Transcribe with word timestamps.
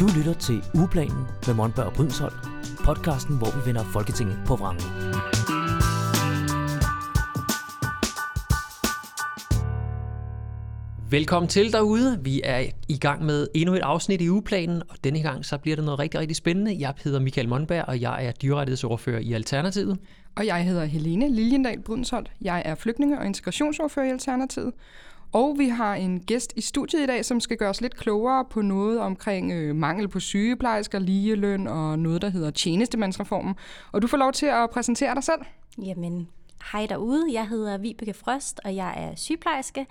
Du 0.00 0.06
lytter 0.16 0.34
til 0.34 0.64
Ugeplanen 0.74 1.26
med 1.46 1.54
Monberg 1.54 1.86
og 1.86 1.92
Brydensholt, 1.92 2.34
podcasten, 2.84 3.38
hvor 3.38 3.46
vi 3.46 3.66
vender 3.66 3.84
Folketinget 3.84 4.38
på 4.46 4.56
vrangen. 4.56 4.84
Velkommen 11.10 11.48
til 11.48 11.72
derude. 11.72 12.18
Vi 12.22 12.40
er 12.44 12.64
i 12.88 12.98
gang 12.98 13.24
med 13.24 13.46
endnu 13.54 13.74
et 13.74 13.80
afsnit 13.80 14.20
i 14.20 14.30
ugeplanen, 14.30 14.82
og 14.88 14.96
denne 15.04 15.22
gang 15.22 15.44
så 15.44 15.58
bliver 15.58 15.76
det 15.76 15.84
noget 15.84 15.98
rigtig, 15.98 16.20
rigtig 16.20 16.36
spændende. 16.36 16.76
Jeg 16.78 16.94
hedder 17.04 17.20
Michael 17.20 17.48
Monberg, 17.48 17.84
og 17.88 18.00
jeg 18.00 18.26
er 18.26 18.32
dyrrettighedsordfører 18.32 19.20
i 19.20 19.32
Alternativet. 19.32 19.98
Og 20.36 20.46
jeg 20.46 20.64
hedder 20.64 20.84
Helene 20.84 21.34
Liljendal 21.34 21.82
Brydensholt. 21.82 22.30
Jeg 22.40 22.62
er 22.64 22.74
flygtninge- 22.74 23.18
og 23.18 23.26
integrationsordfører 23.26 24.06
i 24.06 24.10
Alternativet. 24.10 24.72
Og 25.32 25.58
vi 25.58 25.68
har 25.68 25.94
en 25.94 26.20
gæst 26.20 26.52
i 26.56 26.60
studiet 26.60 27.02
i 27.02 27.06
dag, 27.06 27.24
som 27.24 27.40
skal 27.40 27.56
gøre 27.56 27.70
os 27.70 27.80
lidt 27.80 27.96
klogere 27.96 28.44
på 28.44 28.62
noget 28.62 29.00
omkring 29.00 29.52
øh, 29.52 29.76
mangel 29.76 30.08
på 30.08 30.20
sygeplejersker, 30.20 30.98
ligeløn 30.98 31.66
og 31.66 31.98
noget, 31.98 32.22
der 32.22 32.28
hedder 32.28 32.50
tjenestemandsreformen. 32.50 33.54
Og 33.92 34.02
du 34.02 34.06
får 34.06 34.16
lov 34.16 34.32
til 34.32 34.46
at 34.46 34.70
præsentere 34.70 35.14
dig 35.14 35.24
selv. 35.24 35.40
Jamen, 35.82 36.28
hej 36.72 36.86
derude. 36.86 37.32
Jeg 37.32 37.48
hedder 37.48 37.78
Vibeke 37.78 38.14
Frost, 38.14 38.60
og 38.64 38.76
jeg 38.76 38.94
er 38.96 39.14
sygeplejerske. 39.16 39.86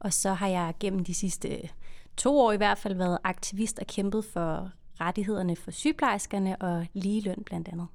Og 0.00 0.12
så 0.12 0.32
har 0.32 0.48
jeg 0.48 0.74
gennem 0.80 1.04
de 1.04 1.14
sidste 1.14 1.48
øh, 1.48 1.68
to 2.16 2.38
år 2.38 2.52
i 2.52 2.56
hvert 2.56 2.78
fald 2.78 2.94
været 2.94 3.18
aktivist 3.24 3.78
og 3.78 3.86
kæmpet 3.86 4.24
for 4.24 4.70
rettighederne 5.00 5.56
for 5.56 5.70
sygeplejerskerne 5.70 6.56
og 6.56 6.86
ligeløn 6.92 7.42
blandt 7.46 7.68
andet. 7.68 7.86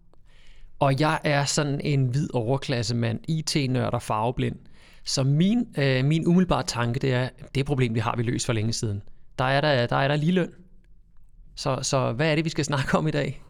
Og 0.80 1.00
jeg 1.00 1.20
er 1.24 1.46
sådan 1.46 1.82
en 1.84 2.06
hvid 2.06 2.34
overklassemand, 2.34 3.20
IT-nørd 3.28 3.94
og 3.94 4.02
farveblind. 4.02 4.56
Så 5.04 5.24
min, 5.24 5.68
øh, 5.78 6.06
min 6.06 6.28
umiddelbare 6.28 6.64
tanke, 6.64 7.00
det 7.00 7.14
er, 7.14 7.30
det 7.56 7.66
problem, 7.66 7.96
vi 7.96 8.00
har 8.00 8.16
vi 8.18 8.24
løst 8.24 8.46
for 8.46 8.54
længe 8.54 8.74
siden. 8.74 9.02
Der 9.40 9.46
er 9.46 9.62
der, 9.62 9.88
der, 9.88 9.96
er 9.96 10.08
der 10.08 10.16
ligeløn. 10.16 10.54
Så, 11.56 11.80
så 11.82 12.12
hvad 12.12 12.32
er 12.32 12.36
det, 12.36 12.46
vi 12.46 12.50
skal 12.50 12.66
snakke 12.66 12.98
om 12.98 13.08
i 13.08 13.12
dag? 13.12 13.42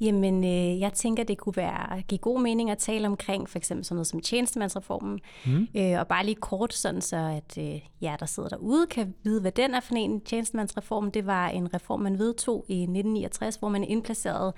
Jamen, 0.00 0.44
øh, 0.44 0.80
jeg 0.80 0.92
tænker, 0.92 1.24
det 1.24 1.38
kunne 1.38 1.56
være 1.56 2.02
give 2.02 2.18
god 2.18 2.40
mening 2.40 2.70
at 2.70 2.78
tale 2.78 3.06
omkring 3.06 3.48
for 3.48 3.58
eksempel 3.58 3.84
sådan 3.84 3.94
noget 3.96 4.06
som 4.06 4.20
tjenestemandsreformen. 4.20 5.20
Mm. 5.46 5.68
Øh, 5.76 5.98
og 5.98 6.06
bare 6.06 6.24
lige 6.24 6.34
kort, 6.34 6.74
sådan 6.74 7.00
så 7.00 7.16
at 7.16 7.58
øh, 7.58 7.80
jer, 8.02 8.16
der 8.16 8.26
sidder 8.26 8.48
derude, 8.48 8.86
kan 8.86 9.14
vide, 9.24 9.40
hvad 9.40 9.52
den 9.52 9.74
er 9.74 9.80
for 9.80 9.94
en 9.94 10.20
tjenestemandsreform. 10.20 11.10
Det 11.10 11.26
var 11.26 11.48
en 11.48 11.74
reform, 11.74 12.00
man 12.00 12.18
vedtog 12.18 12.64
i 12.68 12.82
1969, 12.82 13.56
hvor 13.56 13.68
man 13.68 13.84
indplacerede 13.84 14.54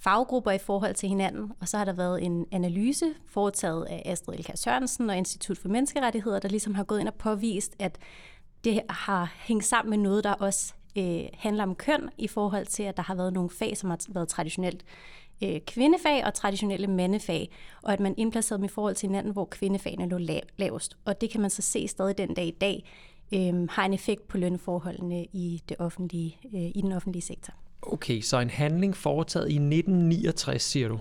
faggrupper 0.00 0.50
i 0.50 0.58
forhold 0.58 0.94
til 0.94 1.08
hinanden, 1.08 1.52
og 1.60 1.68
så 1.68 1.78
har 1.78 1.84
der 1.84 1.92
været 1.92 2.24
en 2.24 2.46
analyse 2.52 3.14
foretaget 3.26 3.84
af 3.84 4.02
Astrid 4.06 4.34
Elka 4.34 4.56
Sørensen 4.56 5.10
og 5.10 5.16
Institut 5.16 5.58
for 5.58 5.68
Menneskerettigheder, 5.68 6.38
der 6.38 6.48
ligesom 6.48 6.74
har 6.74 6.84
gået 6.84 7.00
ind 7.00 7.08
og 7.08 7.14
påvist, 7.14 7.76
at 7.78 7.98
det 8.64 8.80
har 8.90 9.32
hængt 9.36 9.64
sammen 9.64 9.90
med 9.90 9.98
noget, 9.98 10.24
der 10.24 10.32
også 10.32 10.74
øh, 10.98 11.20
handler 11.34 11.62
om 11.62 11.74
køn 11.74 12.10
i 12.18 12.28
forhold 12.28 12.66
til, 12.66 12.82
at 12.82 12.96
der 12.96 13.02
har 13.02 13.14
været 13.14 13.32
nogle 13.32 13.50
fag, 13.50 13.76
som 13.76 13.90
har 13.90 13.98
været 14.08 14.28
traditionelt 14.28 14.84
øh, 15.44 15.60
kvindefag 15.60 16.24
og 16.24 16.34
traditionelle 16.34 16.86
mandefag, 16.86 17.50
og 17.82 17.92
at 17.92 18.00
man 18.00 18.14
indplacerede 18.16 18.58
dem 18.58 18.64
i 18.64 18.68
forhold 18.68 18.94
til 18.94 19.06
hinanden, 19.06 19.32
hvor 19.32 19.44
kvindefagene 19.44 20.08
lå 20.08 20.18
lav, 20.18 20.40
lavest. 20.56 20.96
Og 21.04 21.20
det 21.20 21.30
kan 21.30 21.40
man 21.40 21.50
så 21.50 21.62
se 21.62 21.88
stadig 21.88 22.18
den 22.18 22.34
dag 22.34 22.46
i 22.46 22.56
dag, 22.60 22.90
øh, 23.34 23.68
har 23.70 23.84
en 23.84 23.94
effekt 23.94 24.28
på 24.28 24.38
lønforholdene 24.38 25.24
i, 25.24 25.62
det 25.68 25.76
offentlige, 25.78 26.38
øh, 26.54 26.60
i 26.60 26.80
den 26.82 26.92
offentlige 26.92 27.22
sektor. 27.22 27.54
Okay, 27.82 28.20
så 28.20 28.38
en 28.38 28.50
handling 28.50 28.96
foretaget 28.96 29.48
i 29.48 29.54
1969, 29.54 30.62
siger 30.62 30.88
du? 30.88 31.00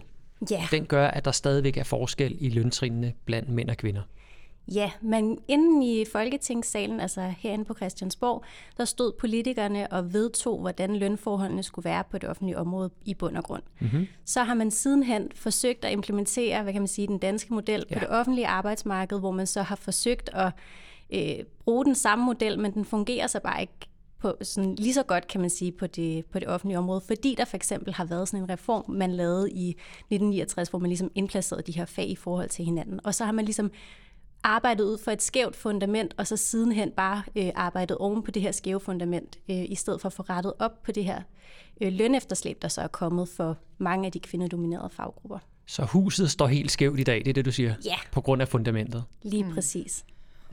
Ja. 0.52 0.67
Den 0.72 0.86
gør, 0.86 1.08
at 1.08 1.25
der 1.25 1.31
stadigvæk 1.31 1.78
er 1.78 1.84
forskel 1.84 2.38
i 2.39 2.50
løntrinene 2.50 3.14
blandt 3.25 3.50
mænd 3.50 3.69
og 3.69 3.78
kvinder? 3.78 4.02
Ja, 4.73 4.92
men 5.02 5.39
inden 5.47 5.84
i 5.84 6.06
Folketingssalen, 6.11 7.00
altså 7.00 7.34
herinde 7.38 7.66
på 7.66 7.73
Christiansborg, 7.73 8.44
der 8.78 8.86
stod 8.86 9.11
politikerne 9.19 9.92
og 9.92 10.14
vedtog, 10.14 10.59
hvordan 10.59 10.95
lønforholdene 10.95 11.64
skulle 11.64 11.86
være 11.86 12.03
på 12.11 12.17
det 12.17 12.30
offentlige 12.30 12.58
område 12.58 12.89
i 13.06 13.14
bund 13.14 13.38
og 13.38 13.44
grund. 13.44 13.64
Mm-hmm. 13.80 14.08
Så 14.25 14.44
har 14.44 14.53
man 14.53 14.72
sidenhen 14.72 15.30
forsøgt 15.36 15.86
at 15.86 15.91
implementere, 15.91 16.63
hvad 16.63 16.73
kan 16.73 16.81
man 16.81 16.88
sige, 16.88 17.07
den 17.07 17.18
danske 17.18 17.53
model 17.53 17.85
ja. 17.90 17.96
på 17.96 18.00
det 18.00 18.09
offentlige 18.09 18.47
arbejdsmarked, 18.47 19.19
hvor 19.19 19.31
man 19.31 19.47
så 19.47 19.62
har 19.62 19.75
forsøgt 19.75 20.29
at 20.34 20.52
øh, 21.13 21.46
bruge 21.63 21.85
den 21.85 21.96
samme 21.96 22.25
model, 22.25 22.59
men 22.59 22.73
den 22.73 22.85
fungerer 22.85 23.28
så 23.28 23.40
bare 23.40 23.62
ikke 23.62 23.73
på 24.19 24.35
sådan, 24.41 24.75
lige 24.75 24.94
så 24.94 25.03
godt, 25.03 25.28
kan 25.28 25.41
man 25.41 25.50
sige, 25.50 25.72
på 25.72 25.88
det, 25.88 26.25
på 26.25 26.39
det 26.39 26.47
offentlige 26.47 26.78
område, 26.78 27.01
fordi 27.07 27.35
der 27.38 27.45
for 27.45 27.55
eksempel 27.55 27.94
har 27.94 28.05
været 28.05 28.28
sådan 28.28 28.44
en 28.44 28.50
reform, 28.50 28.91
man 28.91 29.11
lavede 29.11 29.51
i 29.51 29.69
1969, 29.69 30.69
hvor 30.69 30.79
man 30.79 30.89
ligesom 30.89 31.11
indplacerede 31.16 31.63
de 31.63 31.72
her 31.72 31.85
fag 31.85 32.09
i 32.09 32.16
forhold 32.16 32.50
til 32.50 32.66
hinanden. 32.66 33.00
Og 33.03 33.16
så 33.16 33.25
har 33.25 33.31
man 33.31 33.45
ligesom 33.45 33.72
arbejdet 34.44 34.83
ud 34.83 34.97
for 34.97 35.11
et 35.11 35.22
skævt 35.22 35.55
fundament, 35.55 36.13
og 36.17 36.28
så 36.28 36.38
sidenhen 36.38 36.91
bare 36.91 37.23
øh, 37.35 37.51
arbejdet 37.55 37.97
oven 37.97 38.23
på 38.23 38.31
det 38.31 38.41
her 38.41 38.51
skæve 38.51 38.79
fundament, 38.79 39.38
øh, 39.50 39.66
i 39.69 39.75
stedet 39.75 40.01
for 40.01 40.07
at 40.07 40.13
få 40.13 40.23
rettet 40.23 40.53
op 40.59 40.84
på 40.84 40.91
det 40.91 41.05
her 41.05 41.22
øh, 41.81 41.94
lønefterslæb, 41.94 42.61
der 42.61 42.67
så 42.67 42.81
er 42.81 42.88
kommet 42.88 43.29
for 43.29 43.57
mange 43.78 44.05
af 44.05 44.11
de 44.11 44.19
kvindedominerede 44.19 44.89
faggrupper. 44.89 45.39
Så 45.66 45.85
huset 45.85 46.31
står 46.31 46.47
helt 46.47 46.72
skævt 46.72 46.99
i 46.99 47.03
dag, 47.03 47.19
det 47.19 47.28
er 47.28 47.34
det, 47.34 47.45
du 47.45 47.51
siger? 47.51 47.73
Ja. 47.85 47.95
På 48.11 48.22
grund 48.22 48.41
af 48.41 48.47
fundamentet? 48.47 49.03
Lige 49.23 49.44
mm. 49.44 49.53
præcis. 49.53 50.05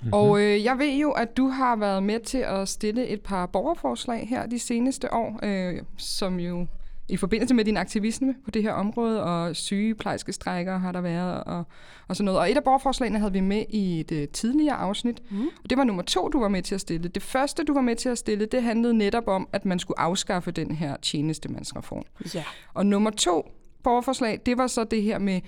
Mm-hmm. 0.05 0.13
Og 0.13 0.41
øh, 0.41 0.65
jeg 0.65 0.79
ved 0.79 0.93
jo, 0.95 1.11
at 1.11 1.37
du 1.37 1.49
har 1.49 1.77
været 1.77 2.03
med 2.03 2.21
til 2.21 2.39
at 2.39 2.69
stille 2.69 3.07
et 3.07 3.21
par 3.21 3.47
borgerforslag 3.47 4.27
her 4.29 4.47
de 4.47 4.59
seneste 4.59 5.13
år, 5.13 5.41
øh, 5.43 5.83
som 5.97 6.41
jo 6.41 6.67
i 7.09 7.17
forbindelse 7.17 7.55
med 7.55 7.65
din 7.65 7.77
aktivisme 7.77 8.35
på 8.45 8.51
det 8.51 8.63
her 8.63 8.73
område, 8.73 9.23
og 9.23 9.57
sygeplejerske 9.57 10.33
strækker 10.33 10.79
har 10.79 10.93
der 10.93 11.01
været, 11.01 11.45
og, 11.45 11.65
og 12.09 12.17
sådan 12.17 12.25
noget. 12.25 12.41
Og 12.41 12.51
et 12.51 12.57
af 12.57 12.65
borgerforslagene 12.65 13.19
havde 13.19 13.33
vi 13.33 13.41
med 13.41 13.65
i 13.69 14.01
et 14.01 14.13
uh, 14.13 14.33
tidligere 14.33 14.77
afsnit, 14.77 15.23
mm. 15.31 15.47
og 15.65 15.71
det 15.71 15.79
var 15.79 15.85
nummer 15.85 16.03
to, 16.03 16.29
du 16.29 16.41
var 16.41 16.49
med 16.49 16.63
til 16.63 16.75
at 16.75 16.81
stille. 16.81 17.09
Det 17.09 17.23
første, 17.23 17.65
du 17.65 17.75
var 17.75 17.81
med 17.81 17.97
til 17.97 18.09
at 18.09 18.19
stille, 18.19 18.47
det 18.47 18.63
handlede 18.63 18.95
netop 18.95 19.29
om, 19.29 19.49
at 19.53 19.65
man 19.65 19.79
skulle 19.79 20.01
afskaffe 20.01 20.51
den 20.51 20.71
her 20.71 20.97
tjenestemandsreform. 21.03 22.05
Ja. 22.35 22.45
Og 22.75 22.87
nummer 22.87 23.11
to 23.11 23.51
borgerforslag, 23.83 24.41
det 24.47 24.59
var 24.59 24.67
så 24.67 24.85
det 24.85 25.03
her 25.03 25.19
med 25.19 25.41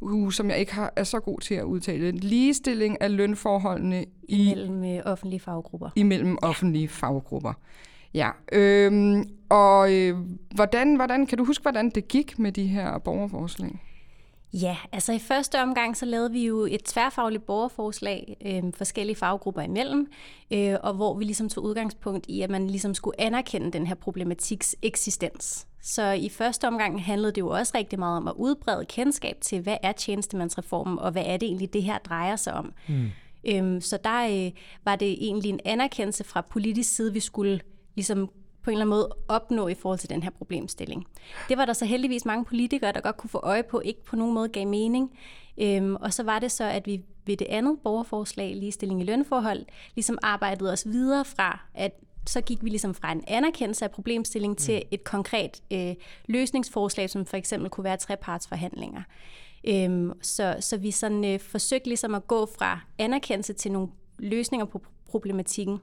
uh, 0.00 0.32
som 0.32 0.50
jeg 0.50 0.58
ikke 0.58 0.74
har, 0.74 0.92
er 0.96 1.04
så 1.04 1.20
god 1.20 1.40
til 1.40 1.54
at 1.54 1.64
udtale, 1.64 2.10
ligestilling 2.10 3.02
af 3.02 3.16
lønforholdene 3.16 4.04
i, 4.22 4.50
imellem 4.50 4.84
øh, 4.84 5.02
offentlige 5.04 5.40
faggrupper. 5.40 5.90
Imellem 5.96 6.38
offentlige 6.42 6.88
faggrupper. 6.88 7.52
Ja, 8.14 8.30
øhm, 8.52 9.24
og 9.48 9.94
øh, 9.94 10.16
hvordan, 10.54 10.96
hvordan, 10.96 11.26
kan 11.26 11.38
du 11.38 11.44
huske, 11.44 11.62
hvordan 11.62 11.90
det 11.90 12.08
gik 12.08 12.38
med 12.38 12.52
de 12.52 12.66
her 12.66 12.98
borgerforslag? 12.98 13.80
Ja, 14.52 14.76
altså 14.92 15.12
i 15.12 15.18
første 15.18 15.62
omgang 15.62 15.96
så 15.96 16.06
lavede 16.06 16.32
vi 16.32 16.46
jo 16.46 16.66
et 16.70 16.84
tværfagligt 16.84 17.46
borgerforslag, 17.46 18.36
øh, 18.46 18.72
forskellige 18.74 19.16
faggrupper 19.16 19.62
imellem, 19.62 20.06
øh, 20.50 20.76
og 20.82 20.94
hvor 20.94 21.18
vi 21.18 21.24
ligesom 21.24 21.48
tog 21.48 21.64
udgangspunkt 21.64 22.26
i, 22.28 22.40
at 22.40 22.50
man 22.50 22.66
ligesom 22.66 22.94
skulle 22.94 23.20
anerkende 23.20 23.72
den 23.72 23.86
her 23.86 23.94
problematiks 23.94 24.76
eksistens. 24.82 25.67
Så 25.82 26.10
i 26.10 26.28
første 26.28 26.68
omgang 26.68 27.04
handlede 27.04 27.32
det 27.32 27.40
jo 27.40 27.48
også 27.48 27.72
rigtig 27.74 27.98
meget 27.98 28.16
om 28.16 28.28
at 28.28 28.34
udbrede 28.36 28.84
kendskab 28.84 29.36
til, 29.40 29.60
hvad 29.60 29.76
er 29.82 29.92
tjenestemandsreformen, 29.92 30.98
og 30.98 31.12
hvad 31.12 31.22
er 31.26 31.36
det 31.36 31.46
egentlig, 31.46 31.72
det 31.72 31.82
her 31.82 31.98
drejer 31.98 32.36
sig 32.36 32.54
om. 32.54 32.72
Mm. 32.88 33.10
Øhm, 33.44 33.80
så 33.80 33.98
der 34.04 34.46
øh, 34.46 34.52
var 34.84 34.96
det 34.96 35.12
egentlig 35.24 35.48
en 35.48 35.60
anerkendelse 35.64 36.24
fra 36.24 36.40
politisk 36.40 36.96
side, 36.96 37.12
vi 37.12 37.20
skulle 37.20 37.60
ligesom 37.94 38.30
på 38.62 38.70
en 38.70 38.74
eller 38.74 38.84
anden 38.84 38.90
måde 38.90 39.08
opnå 39.28 39.68
i 39.68 39.74
forhold 39.74 39.98
til 39.98 40.10
den 40.10 40.22
her 40.22 40.30
problemstilling. 40.30 41.06
Det 41.48 41.58
var 41.58 41.64
der 41.64 41.72
så 41.72 41.84
heldigvis 41.84 42.24
mange 42.24 42.44
politikere, 42.44 42.92
der 42.92 43.00
godt 43.00 43.16
kunne 43.16 43.30
få 43.30 43.38
øje 43.38 43.62
på, 43.62 43.80
ikke 43.80 44.04
på 44.04 44.16
nogen 44.16 44.34
måde 44.34 44.48
gav 44.48 44.66
mening. 44.66 45.18
Øhm, 45.58 45.96
og 45.96 46.12
så 46.12 46.22
var 46.22 46.38
det 46.38 46.52
så, 46.52 46.64
at 46.64 46.86
vi 46.86 47.04
ved 47.26 47.36
det 47.36 47.46
andet 47.50 47.78
borgerforslag, 47.84 48.56
ligestilling 48.56 49.00
i 49.00 49.04
lønforhold, 49.04 49.66
ligesom 49.94 50.18
arbejdede 50.22 50.72
os 50.72 50.86
videre 50.86 51.24
fra, 51.24 51.60
at 51.74 51.92
så 52.28 52.40
gik 52.40 52.64
vi 52.64 52.68
ligesom 52.68 52.94
fra 52.94 53.12
en 53.12 53.24
anerkendelse 53.26 53.84
af 53.84 53.90
problemstillingen 53.90 54.54
mm. 54.54 54.56
til 54.56 54.82
et 54.90 55.04
konkret 55.04 55.62
øh, 55.70 55.94
løsningsforslag, 56.26 57.10
som 57.10 57.26
for 57.26 57.36
eksempel 57.36 57.70
kunne 57.70 57.84
være 57.84 57.96
trepartsforhandlinger. 57.96 59.02
Øhm, 59.64 60.12
så, 60.22 60.56
så 60.60 60.76
vi 60.76 60.90
sådan 60.90 61.24
øh, 61.24 61.40
forsøgte 61.40 61.88
ligesom 61.88 62.14
at 62.14 62.26
gå 62.26 62.46
fra 62.58 62.80
anerkendelse 62.98 63.52
til 63.52 63.72
nogle 63.72 63.88
løsninger 64.18 64.66
på 64.66 64.82
problematikken. 65.06 65.78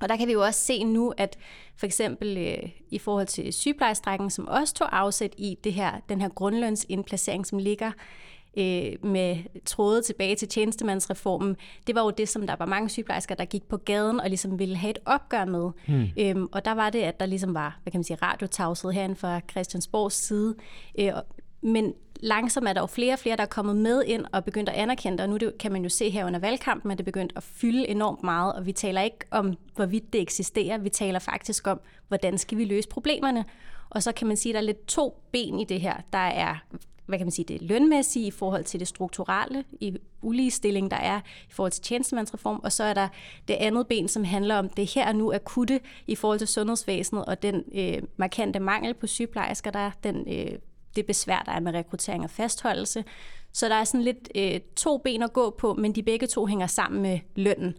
Og 0.00 0.08
der 0.08 0.16
kan 0.16 0.28
vi 0.28 0.32
jo 0.32 0.42
også 0.42 0.60
se 0.60 0.84
nu, 0.84 1.12
at 1.16 1.38
for 1.76 1.86
eksempel 1.86 2.38
øh, 2.38 2.70
i 2.90 2.98
forhold 2.98 3.26
til 3.26 3.52
sygeplejestrækken, 3.52 4.30
som 4.30 4.48
også 4.48 4.74
tog 4.74 4.98
afsæt 4.98 5.34
i 5.38 5.58
det 5.64 5.72
her, 5.72 5.92
den 6.08 6.20
her 6.20 6.28
grundlønsindplacering, 6.28 7.46
som 7.46 7.58
ligger 7.58 7.92
øh, 8.56 9.10
med 9.10 9.36
tråde 9.64 10.02
tilbage 10.02 10.36
til 10.36 10.48
tjenestemandsreformen, 10.48 11.56
det 11.86 11.94
var 11.94 12.02
jo 12.04 12.10
det, 12.10 12.28
som 12.28 12.46
der 12.46 12.56
var 12.58 12.66
mange 12.66 12.88
sygeplejersker, 12.88 13.34
der 13.34 13.44
gik 13.44 13.68
på 13.68 13.76
gaden 13.76 14.20
og 14.20 14.28
ligesom 14.28 14.58
ville 14.58 14.76
have 14.76 14.90
et 14.90 14.98
opgør 15.04 15.44
med. 15.44 15.70
Hmm. 15.86 16.08
Øhm, 16.18 16.48
og 16.52 16.64
der 16.64 16.72
var 16.72 16.90
det, 16.90 16.98
at 16.98 17.20
der 17.20 17.26
ligesom 17.26 17.54
var, 17.54 17.78
hvad 17.82 17.90
kan 17.90 17.98
man 17.98 18.04
sige, 18.04 18.18
radiotavshed 18.22 18.90
herinde 18.90 19.16
fra 19.16 19.40
Christiansborgs 19.50 20.14
side. 20.14 20.54
Øh, 20.98 21.12
men 21.60 21.94
langsomt 22.20 22.68
er 22.68 22.72
der 22.72 22.80
jo 22.80 22.86
flere 22.86 23.12
og 23.12 23.18
flere, 23.18 23.36
der 23.36 23.42
er 23.42 23.46
kommet 23.46 23.76
med 23.76 24.04
ind 24.06 24.24
og 24.32 24.44
begyndt 24.44 24.68
at 24.68 24.74
anerkende 24.74 25.18
det, 25.18 25.24
og 25.24 25.30
nu 25.30 25.36
det, 25.36 25.58
kan 25.58 25.72
man 25.72 25.82
jo 25.82 25.88
se 25.88 26.10
her 26.10 26.26
under 26.26 26.38
valgkampen, 26.38 26.90
at 26.90 26.98
det 26.98 27.02
er 27.02 27.04
begyndt 27.04 27.32
at 27.36 27.42
fylde 27.42 27.88
enormt 27.88 28.22
meget, 28.22 28.52
og 28.52 28.66
vi 28.66 28.72
taler 28.72 29.00
ikke 29.00 29.18
om, 29.30 29.54
hvorvidt 29.74 30.12
det 30.12 30.20
eksisterer, 30.20 30.78
vi 30.78 30.88
taler 30.88 31.18
faktisk 31.18 31.66
om, 31.66 31.80
hvordan 32.08 32.38
skal 32.38 32.58
vi 32.58 32.64
løse 32.64 32.88
problemerne. 32.88 33.44
Og 33.90 34.02
så 34.02 34.12
kan 34.12 34.26
man 34.26 34.36
sige, 34.36 34.50
at 34.50 34.54
der 34.54 34.60
er 34.60 34.64
lidt 34.64 34.86
to 34.86 35.22
ben 35.32 35.60
i 35.60 35.64
det 35.64 35.80
her. 35.80 35.96
Der 36.12 36.18
er 36.18 36.56
hvad 37.06 37.18
kan 37.18 37.26
man 37.26 37.32
sige, 37.32 37.46
det 37.48 37.62
lønmæssige 37.62 38.26
i 38.26 38.30
forhold 38.30 38.64
til 38.64 38.80
det 38.80 38.88
strukturelle 38.88 39.64
i 39.80 39.96
uligestilling, 40.22 40.90
der 40.90 40.96
er 40.96 41.20
i 41.20 41.52
forhold 41.52 41.72
til 41.72 41.82
tjenestemandsreform, 41.82 42.60
og 42.64 42.72
så 42.72 42.84
er 42.84 42.94
der 42.94 43.08
det 43.48 43.54
andet 43.54 43.86
ben, 43.86 44.08
som 44.08 44.24
handler 44.24 44.56
om 44.56 44.68
det 44.68 44.94
her 44.94 45.12
nu 45.12 45.32
akutte 45.32 45.80
i 46.06 46.14
forhold 46.14 46.38
til 46.38 46.48
sundhedsvæsenet 46.48 47.24
og 47.24 47.42
den 47.42 47.64
øh, 47.74 48.02
markante 48.16 48.60
mangel 48.60 48.94
på 48.94 49.06
sygeplejersker, 49.06 49.70
der 49.70 49.78
er 49.78 49.90
den, 50.04 50.24
øh, 50.28 50.58
det 50.96 51.06
besvær, 51.06 51.42
der 51.46 51.52
er 51.52 51.60
med 51.60 51.74
rekruttering 51.74 52.24
og 52.24 52.30
fastholdelse. 52.30 53.04
Så 53.52 53.68
der 53.68 53.74
er 53.74 53.84
sådan 53.84 54.02
lidt 54.02 54.28
øh, 54.34 54.60
to 54.76 54.98
ben 54.98 55.22
at 55.22 55.32
gå 55.32 55.50
på, 55.50 55.74
men 55.74 55.92
de 55.92 56.02
begge 56.02 56.26
to 56.26 56.46
hænger 56.46 56.66
sammen 56.66 57.02
med 57.02 57.18
lønnen. 57.36 57.74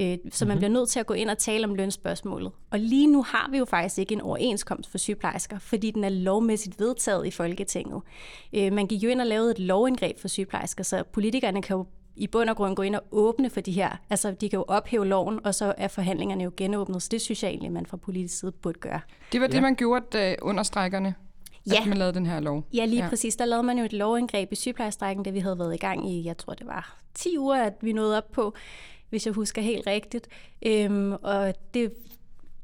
Øh, 0.00 0.18
så 0.30 0.44
man 0.44 0.48
mm-hmm. 0.48 0.58
bliver 0.58 0.70
nødt 0.70 0.88
til 0.88 1.00
at 1.00 1.06
gå 1.06 1.14
ind 1.14 1.30
og 1.30 1.38
tale 1.38 1.64
om 1.64 1.74
lønspørgsmålet. 1.74 2.52
Og 2.70 2.78
lige 2.78 3.06
nu 3.06 3.22
har 3.22 3.48
vi 3.50 3.58
jo 3.58 3.64
faktisk 3.64 3.98
ikke 3.98 4.14
en 4.14 4.20
overenskomst 4.20 4.90
for 4.90 4.98
sygeplejersker, 4.98 5.58
fordi 5.58 5.90
den 5.90 6.04
er 6.04 6.08
lovmæssigt 6.08 6.80
vedtaget 6.80 7.26
i 7.26 7.30
Folketinget. 7.30 8.02
Øh, 8.52 8.72
man 8.72 8.86
gik 8.86 9.02
jo 9.02 9.08
ind 9.08 9.20
og 9.20 9.26
lavede 9.26 9.50
et 9.50 9.58
lovindgreb 9.58 10.18
for 10.18 10.28
sygeplejersker, 10.28 10.84
så 10.84 11.02
politikerne 11.12 11.62
kan 11.62 11.76
jo 11.76 11.86
i 12.16 12.26
bund 12.26 12.50
og 12.50 12.56
grund 12.56 12.76
gå 12.76 12.82
ind 12.82 12.96
og 12.96 13.02
åbne 13.10 13.50
for 13.50 13.60
de 13.60 13.72
her. 13.72 13.96
Altså, 14.10 14.30
de 14.30 14.48
kan 14.48 14.56
jo 14.56 14.64
ophæve 14.68 15.06
loven, 15.06 15.40
og 15.44 15.54
så 15.54 15.74
er 15.76 15.88
forhandlingerne 15.88 16.44
jo 16.44 16.52
genåbnet. 16.56 17.02
Så 17.02 17.08
det 17.10 17.20
synes 17.20 17.42
jeg 17.42 17.48
egentlig, 17.48 17.72
man 17.72 17.86
fra 17.86 17.96
politisk 17.96 18.38
side 18.38 18.52
burde 18.52 18.78
gøre. 18.78 19.00
Det 19.32 19.40
var 19.40 19.46
det, 19.46 19.54
ja. 19.54 19.60
man 19.60 19.74
gjorde 19.74 20.04
da 20.12 20.36
under 20.42 20.62
strækkerne? 20.62 21.14
Ja. 21.72 21.80
At 21.80 21.86
man 21.86 21.98
lavede 21.98 22.14
den 22.14 22.26
her 22.26 22.40
lov? 22.40 22.64
Ja, 22.74 22.84
lige 22.84 23.02
ja. 23.02 23.08
præcis. 23.08 23.36
Der 23.36 23.44
lavede 23.44 23.62
man 23.62 23.78
jo 23.78 23.84
et 23.84 23.92
lovindgreb 23.92 24.52
i 24.52 24.54
sygeplejestrækken, 24.54 25.24
da 25.24 25.30
vi 25.30 25.38
havde 25.38 25.58
været 25.58 25.74
i 25.74 25.78
gang 25.78 26.10
i, 26.10 26.24
jeg 26.24 26.36
tror 26.36 26.54
det 26.54 26.66
var 26.66 26.96
10 27.14 27.38
uger, 27.38 27.62
at 27.62 27.74
vi 27.80 27.92
nåede 27.92 28.16
op 28.16 28.32
på 28.32 28.54
hvis 29.10 29.26
jeg 29.26 29.34
husker 29.34 29.62
helt 29.62 29.86
rigtigt. 29.86 30.28
Øhm, 30.66 31.12
og 31.12 31.54
det 31.74 31.92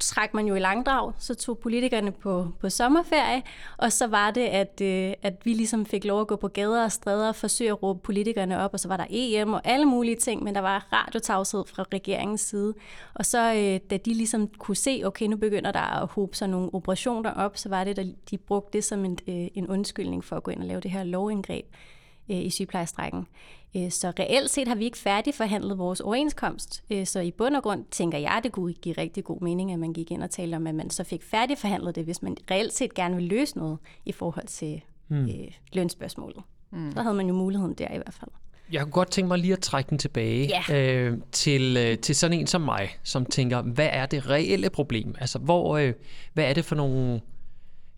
trak 0.03 0.35
man 0.35 0.47
jo 0.47 0.55
i 0.55 0.59
langdrag, 0.59 1.13
så 1.19 1.35
tog 1.35 1.59
politikerne 1.59 2.13
på, 2.13 2.49
på 2.61 2.71
sommerferie, 2.71 3.43
og 3.77 3.93
så 3.93 4.07
var 4.07 4.31
det, 4.31 4.41
at, 4.41 4.81
øh, 4.83 5.13
at 5.23 5.35
vi 5.45 5.53
ligesom 5.53 5.87
fik 5.87 6.05
lov 6.05 6.21
at 6.21 6.27
gå 6.27 6.37
på 6.37 6.49
gader 6.49 6.85
og 6.85 6.93
stræder 6.93 7.29
og 7.29 7.37
forsøge 7.37 7.71
at 7.71 7.83
råbe 7.83 8.01
politikerne 8.01 8.59
op, 8.59 8.73
og 8.73 8.81
så 8.81 8.89
var 8.89 8.97
der 8.97 9.07
EM 9.11 9.53
og 9.53 9.61
alle 9.65 9.87
mulige 9.87 10.17
ting, 10.17 10.43
men 10.43 10.55
der 10.55 10.61
var 10.61 10.89
radiotavshed 10.93 11.65
fra 11.67 11.85
regeringens 11.93 12.41
side. 12.41 12.75
Og 13.15 13.27
så 13.27 13.55
øh, 13.55 13.91
da 13.91 13.97
de 13.97 14.15
ligesom 14.15 14.49
kunne 14.59 14.77
se, 14.77 15.03
okay, 15.05 15.27
nu 15.27 15.37
begynder 15.37 15.73
der 15.73 16.03
at 16.03 16.09
hobe 16.09 16.37
sig 16.37 16.49
nogle 16.49 16.75
operationer 16.75 17.31
op, 17.31 17.57
så 17.57 17.69
var 17.69 17.85
det, 17.85 17.99
at 17.99 18.07
de 18.31 18.39
brugte 18.39 18.79
det 18.79 18.85
som 18.85 19.05
en, 19.05 19.19
øh, 19.29 19.49
en 19.55 19.69
undskyldning 19.69 20.25
for 20.25 20.37
at 20.37 20.43
gå 20.43 20.51
ind 20.51 20.61
og 20.61 20.67
lave 20.67 20.81
det 20.81 20.91
her 20.91 21.05
lovindgreb 21.05 21.67
øh, 22.31 22.37
i 22.37 22.51
sygeplejestrækken. 22.51 23.27
Øh, 23.77 23.91
så 23.91 24.13
reelt 24.19 24.51
set 24.51 24.69
har 24.69 24.75
vi 24.75 24.85
ikke 24.85 24.99
færdigforhandlet 24.99 25.79
vores 25.79 26.01
overenskomst. 26.01 26.85
Øh, 26.91 27.07
så 27.07 27.21
i 27.21 27.31
bund 27.31 27.57
og 27.57 27.63
grund 27.63 27.85
tænker 27.91 28.19
jeg, 28.19 28.31
at 28.31 28.45
det 28.45 28.53
kunne 28.53 28.73
give 28.73 28.95
rigtig 28.99 29.25
god 29.25 29.41
mening, 29.41 29.73
at 29.73 29.79
man 29.79 29.93
gik 29.93 30.11
ind 30.11 30.23
og 30.23 30.31
talte 30.31 30.57
om, 30.57 30.67
at 30.67 30.75
man 30.75 30.91
så 30.91 31.05
fik 31.05 31.23
færdigforhandlet 31.23 31.95
det, 31.95 32.05
hvis 32.05 32.23
man 32.23 32.37
reelt 32.51 32.73
set 32.73 32.95
gerne 32.95 33.17
vil 33.17 33.25
løse 33.25 33.59
noget 33.59 33.79
i 34.05 34.13
forhold 34.13 34.47
til 34.47 34.81
mm. 35.09 35.25
øh, 35.25 35.51
lønspørgsmålet. 35.73 36.43
Mm. 36.71 36.93
Så 36.93 37.03
havde 37.03 37.15
man 37.15 37.27
jo 37.27 37.35
muligheden 37.35 37.75
der 37.75 37.89
i 37.89 37.97
hvert 37.97 38.15
fald. 38.21 38.31
Jeg 38.73 38.83
kunne 38.83 38.93
godt 38.93 39.11
tænke 39.11 39.29
mig 39.29 39.39
lige 39.39 39.53
at 39.53 39.61
trække 39.61 39.91
den 39.91 39.99
tilbage 39.99 40.51
yeah. 40.71 41.07
øh, 41.07 41.19
til, 41.33 41.77
øh, 41.77 41.99
til 41.99 42.17
sådan 42.17 42.41
en 42.41 42.47
som 42.47 42.61
mig, 42.61 42.89
som 43.03 43.27
tænker, 43.27 43.63
hvad 43.63 43.89
er 43.93 44.07
det 44.07 44.29
reelle 44.29 44.71
problem? 44.71 45.15
Altså, 45.21 45.39
hvor, 45.39 45.77
øh, 45.77 45.95
hvad 46.33 46.45
er 46.45 46.53
det 46.53 46.65
for 46.65 46.77
nogle 46.77 47.21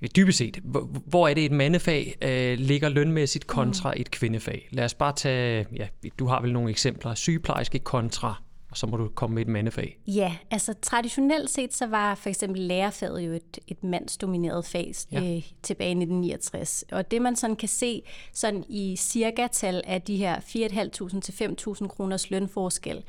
dybest 0.09 0.39
set, 0.39 0.61
hvor 1.07 1.29
er 1.29 1.35
det 1.35 1.45
et 1.45 1.53
mandefag 1.53 2.17
øh, 2.23 2.59
ligger 2.59 2.89
lønmæssigt 2.89 3.47
kontra 3.47 3.93
mm. 3.93 4.01
et 4.01 4.11
kvindefag? 4.11 4.69
Lad 4.71 4.85
os 4.85 4.95
bare 4.95 5.13
tage, 5.13 5.67
ja, 5.77 5.87
du 6.19 6.27
har 6.27 6.41
vel 6.41 6.53
nogle 6.53 6.71
eksempler, 6.71 7.15
sygeplejerske 7.15 7.79
kontra 7.79 8.43
og 8.75 8.79
så 8.79 8.87
må 8.87 8.97
du 8.97 9.09
komme 9.09 9.35
med 9.35 9.43
et 9.43 9.49
mandefag. 9.49 9.99
Ja, 10.07 10.37
altså 10.51 10.75
traditionelt 10.83 11.51
set, 11.51 11.75
så 11.75 11.87
var 11.87 12.15
for 12.15 12.29
eksempel 12.29 12.61
lærerfaget 12.61 13.21
jo 13.21 13.33
et, 13.33 13.59
et 13.69 13.85
mandsdomineret 13.85 14.65
fag 14.65 14.93
ja. 15.13 15.37
øh, 15.37 15.43
tilbage 15.63 15.89
i 15.89 15.93
1969. 15.93 16.85
Og 16.93 17.11
det 17.11 17.23
man 17.23 17.37
sådan 17.37 17.57
kan 17.57 17.69
se 17.69 18.03
sådan 18.33 18.65
i 18.69 18.97
cirka-tal 18.97 19.83
af 19.85 20.03
de 20.03 20.17
her 20.17 20.37
4.500 20.41 21.21
til 21.21 21.33
5.000 21.33 21.87
kroners 21.87 22.31
lønforskel 22.31 23.05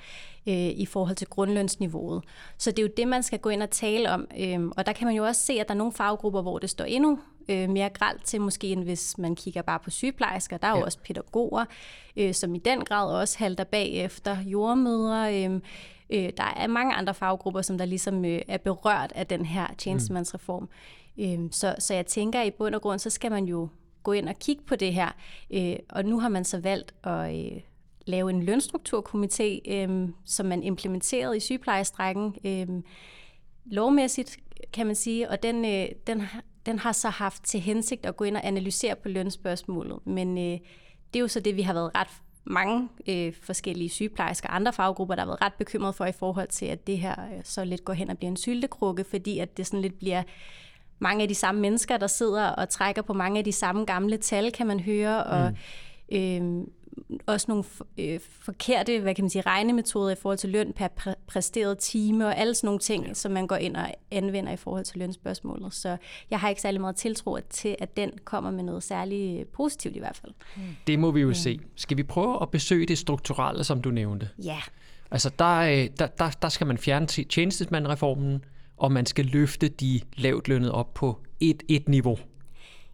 øh, 0.47 0.69
i 0.69 0.86
forhold 0.86 1.15
til 1.15 1.27
grundlønsniveauet. 1.27 2.24
Så 2.57 2.71
det 2.71 2.80
er 2.80 2.83
jo 2.83 2.94
det, 2.97 3.07
man 3.07 3.24
skal 3.24 3.39
gå 3.39 3.50
ind 3.50 3.63
og 3.63 3.69
tale 3.69 4.12
om. 4.12 4.27
Øh, 4.39 4.68
og 4.77 4.86
der 4.86 4.94
kan 4.94 5.07
man 5.07 5.15
jo 5.15 5.25
også 5.25 5.42
se, 5.42 5.53
at 5.53 5.68
der 5.68 5.74
er 5.74 5.77
nogle 5.77 5.94
faggrupper, 5.94 6.42
hvor 6.42 6.59
det 6.59 6.69
står 6.69 6.86
endnu 6.86 7.19
øh, 7.50 7.69
mere 7.69 7.89
gralt 7.89 8.25
til, 8.25 8.42
måske 8.42 8.68
end 8.68 8.83
hvis 8.83 9.18
man 9.18 9.36
kigger 9.36 9.62
bare 9.62 9.80
på 9.80 9.89
sygeplejersker. 9.89 10.57
Der 10.57 10.68
er 10.68 10.71
ja. 10.71 10.77
jo 10.77 10.86
også 10.86 11.00
pædagoger, 11.00 11.65
øh, 12.18 12.33
som 12.33 12.56
i 12.56 12.57
den 12.57 12.86
grad 12.86 13.13
også 13.13 13.39
halter 13.39 13.63
bagefter, 13.63 14.38
jordmødre. 14.45 15.45
Øh, 15.45 15.62
øh, 16.09 16.30
der 16.38 16.53
er 16.57 16.68
mange 16.68 16.94
andre 16.94 17.13
faggrupper, 17.13 17.62
som 17.62 17.77
der 17.77 17.86
ligesom 17.86 18.25
øh, 18.25 18.42
er 18.47 18.57
berørt 18.57 19.12
af 19.15 19.27
den 19.27 19.45
her 19.45 19.68
tjenestemandsreform. 19.77 20.69
Mm. 21.18 21.24
Øh, 21.24 21.51
så, 21.51 21.75
så 21.80 21.94
jeg 21.94 22.06
tænker, 22.06 22.42
at 22.42 22.47
i 22.47 22.51
bund 22.51 22.75
og 22.75 22.81
grund, 22.81 23.00
så 23.00 23.09
skal 23.09 23.31
man 23.31 23.45
jo 23.45 23.69
gå 24.03 24.12
ind 24.12 24.30
og 24.30 24.36
kigge 24.39 24.63
på 24.63 24.75
det 24.75 24.94
her. 24.94 25.09
Øh, 25.53 25.75
og 25.89 26.06
nu 26.06 26.19
har 26.19 26.30
man 26.30 26.45
så 26.45 26.59
valgt 26.59 26.94
at... 27.03 27.36
Øh, 27.36 27.62
lave 28.06 28.30
en 28.30 28.50
lønstrukturkomité, 28.50 29.72
øh, 29.72 30.10
som 30.25 30.46
man 30.46 30.63
implementerede 30.63 31.38
i 31.38 31.40
sygeplejestrækken 31.40 32.36
øh, 32.46 32.68
lovmæssigt, 33.66 34.38
kan 34.74 34.86
man 34.86 34.96
sige, 34.96 35.30
og 35.30 35.44
den, 35.44 35.66
øh, 35.66 35.88
den 36.07 36.22
den 36.66 36.80
har 36.80 36.92
så 36.92 37.10
haft 37.10 37.44
til 37.44 37.60
hensigt 37.60 38.06
at 38.06 38.18
gå 38.18 38.24
ind 38.24 38.38
og 38.38 38.48
analysere 38.48 38.96
på 38.96 39.10
lønspørgsmålet. 39.10 40.00
Men 40.06 40.38
øh, 40.38 40.60
det 41.13 41.16
er 41.16 41.19
jo 41.19 41.28
så 41.28 41.40
det, 41.40 41.56
vi 41.56 41.62
har 41.62 41.74
været 41.74 41.92
ret 41.96 42.07
mange 42.44 42.90
øh, 43.07 43.34
forskellige 43.42 43.90
sygeplejersker 43.90 44.50
og 44.50 44.56
andre 44.56 44.74
faggrupper, 44.74 45.16
der 45.16 45.22
har 45.22 45.28
været 45.28 45.42
ret 45.42 45.54
bekymrede 45.54 45.94
for 45.94 46.06
i 46.06 46.12
forhold 46.12 46.48
til, 46.48 46.66
at 46.66 46.88
det 46.88 46.98
her 46.98 47.12
øh, 47.12 47.42
så 47.44 47.66
lidt 47.66 47.86
går 47.86 47.94
hen 47.94 48.10
og 48.10 48.18
bliver 48.18 48.31
en 48.31 48.38
syltekrukke, 48.38 49.04
fordi 49.04 49.40
at 49.40 49.57
det 49.57 49.68
sådan 49.68 49.81
lidt 49.81 50.00
bliver 50.00 50.24
mange 51.00 51.22
af 51.22 51.28
de 51.28 51.36
samme 51.36 51.62
mennesker, 51.62 51.98
der 51.98 52.07
sidder 52.07 52.50
og 52.50 52.69
trækker 52.69 53.02
på 53.02 53.13
mange 53.13 53.38
af 53.38 53.44
de 53.44 53.52
samme 53.52 53.86
gamle 53.86 54.18
tal, 54.18 54.52
kan 54.52 54.68
man 54.68 54.80
høre, 54.80 55.24
og 55.24 55.54
mm. 56.12 56.18
øh, 56.18 56.68
også 57.25 57.45
nogle 57.50 57.63
øh, 57.97 58.19
forkerte 58.39 59.00
hvad 59.00 59.15
kan 59.15 59.24
man 59.24 59.30
sige, 59.30 59.42
regnemetoder 59.42 60.12
i 60.12 60.15
forhold 60.15 60.38
til 60.38 60.50
løn 60.50 60.74
per 60.74 60.88
præ- 61.00 61.25
præsteret 61.27 61.77
time 61.77 62.27
og 62.27 62.38
alle 62.38 62.56
sådan 62.56 62.68
nogle 62.68 62.80
ting, 62.80 63.07
ja. 63.07 63.13
som 63.13 63.31
man 63.31 63.47
går 63.47 63.56
ind 63.56 63.75
og 63.75 63.94
anvender 64.12 64.51
i 64.51 64.57
forhold 64.57 64.86
til 64.86 65.00
lønspørgsmålet. 65.00 65.74
Så 65.74 65.97
jeg 66.31 66.39
har 66.39 66.50
ikke 66.50 66.62
særlig 66.62 66.81
meget 66.81 66.95
tiltro 66.95 67.38
til, 67.50 67.75
at 67.80 67.97
den 67.97 68.12
kommer 68.24 68.51
med 68.51 68.63
noget 68.63 68.83
særligt 68.83 69.51
positivt 69.51 69.95
i 69.95 70.00
hvert 70.00 70.15
fald. 70.15 70.33
Det 70.88 71.00
må 71.00 71.12
vi 71.12 71.21
jo 71.21 71.27
ja. 71.27 71.33
se. 71.33 71.59
Skal 71.75 71.97
vi 71.97 72.03
prøve 72.03 72.42
at 72.42 72.51
besøge 72.51 72.86
det 72.86 72.97
strukturelle, 72.97 73.63
som 73.63 73.81
du 73.81 73.92
nævnte? 73.92 74.30
Ja. 74.44 74.59
Altså 75.12 75.31
der, 75.39 75.57
øh, 75.57 75.89
der, 76.00 76.07
der, 76.07 76.30
der 76.42 76.50
skal 76.50 76.68
man 76.68 76.77
fjerne 76.77 77.07
tjenestesmandreformen, 77.07 78.44
og 78.77 78.92
man 78.92 79.06
skal 79.06 79.25
løfte 79.25 79.68
de 79.68 80.01
lavt 80.18 80.47
lønnet 80.47 80.71
op 80.71 80.94
på 80.94 81.19
et, 81.39 81.63
et 81.68 81.89
niveau. 81.89 82.18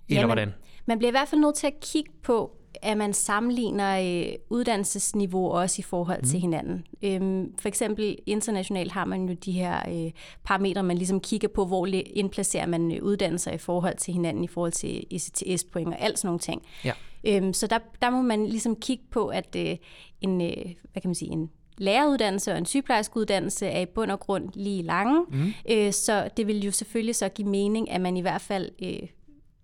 Eller 0.09 0.21
Jamen, 0.21 0.25
hvordan? 0.25 0.53
Man 0.85 0.97
bliver 0.97 1.09
i 1.09 1.11
hvert 1.11 1.27
fald 1.27 1.41
nødt 1.41 1.55
til 1.55 1.67
at 1.67 1.79
kigge 1.81 2.11
på, 2.23 2.57
at 2.81 2.97
man 2.97 3.13
sammenligner 3.13 3.99
øh, 3.99 4.33
uddannelsesniveau 4.49 5.51
også 5.51 5.75
i 5.79 5.83
forhold 5.83 6.21
mm. 6.21 6.27
til 6.27 6.39
hinanden. 6.39 6.83
Øhm, 7.03 7.53
for 7.59 7.67
eksempel 7.67 8.17
internationalt 8.25 8.91
har 8.91 9.05
man 9.05 9.29
jo 9.29 9.33
de 9.33 9.51
her 9.51 9.89
øh, 9.89 10.11
parametre, 10.43 10.83
man 10.83 10.97
ligesom 10.97 11.19
kigger 11.19 11.47
på, 11.47 11.65
hvor 11.65 11.87
indplacerer 12.15 12.65
man 12.65 12.91
øh, 12.91 13.03
uddannelser 13.03 13.51
i 13.51 13.57
forhold 13.57 13.97
til 13.97 14.13
hinanden, 14.13 14.43
i 14.43 14.47
forhold 14.47 14.71
til 14.71 15.05
ECTS-point 15.11 15.87
og 15.87 16.01
alt 16.01 16.19
sådan 16.19 16.27
nogle 16.27 16.39
ting. 16.39 16.61
Ja. 16.85 16.93
Øhm, 17.23 17.53
så 17.53 17.67
der, 17.67 17.79
der 18.01 18.09
må 18.09 18.21
man 18.21 18.45
ligesom 18.45 18.75
kigge 18.75 19.03
på, 19.11 19.27
at 19.27 19.55
øh, 19.57 19.77
en, 20.21 20.41
øh, 20.41 20.73
hvad 20.91 21.01
kan 21.01 21.09
man 21.09 21.15
sige, 21.15 21.31
en 21.31 21.49
læreruddannelse 21.77 22.51
og 22.51 22.57
en 22.57 22.65
sygeplejerskeuddannelse 22.65 23.65
er 23.65 23.81
i 23.81 23.85
bund 23.85 24.11
og 24.11 24.19
grund 24.19 24.49
lige 24.53 24.83
lange. 24.83 25.25
Mm. 25.29 25.53
Øh, 25.69 25.93
så 25.93 26.29
det 26.37 26.47
vil 26.47 26.63
jo 26.63 26.71
selvfølgelig 26.71 27.15
så 27.15 27.29
give 27.29 27.47
mening, 27.47 27.91
at 27.91 28.01
man 28.01 28.17
i 28.17 28.21
hvert 28.21 28.41
fald 28.41 28.69
øh, 28.81 29.07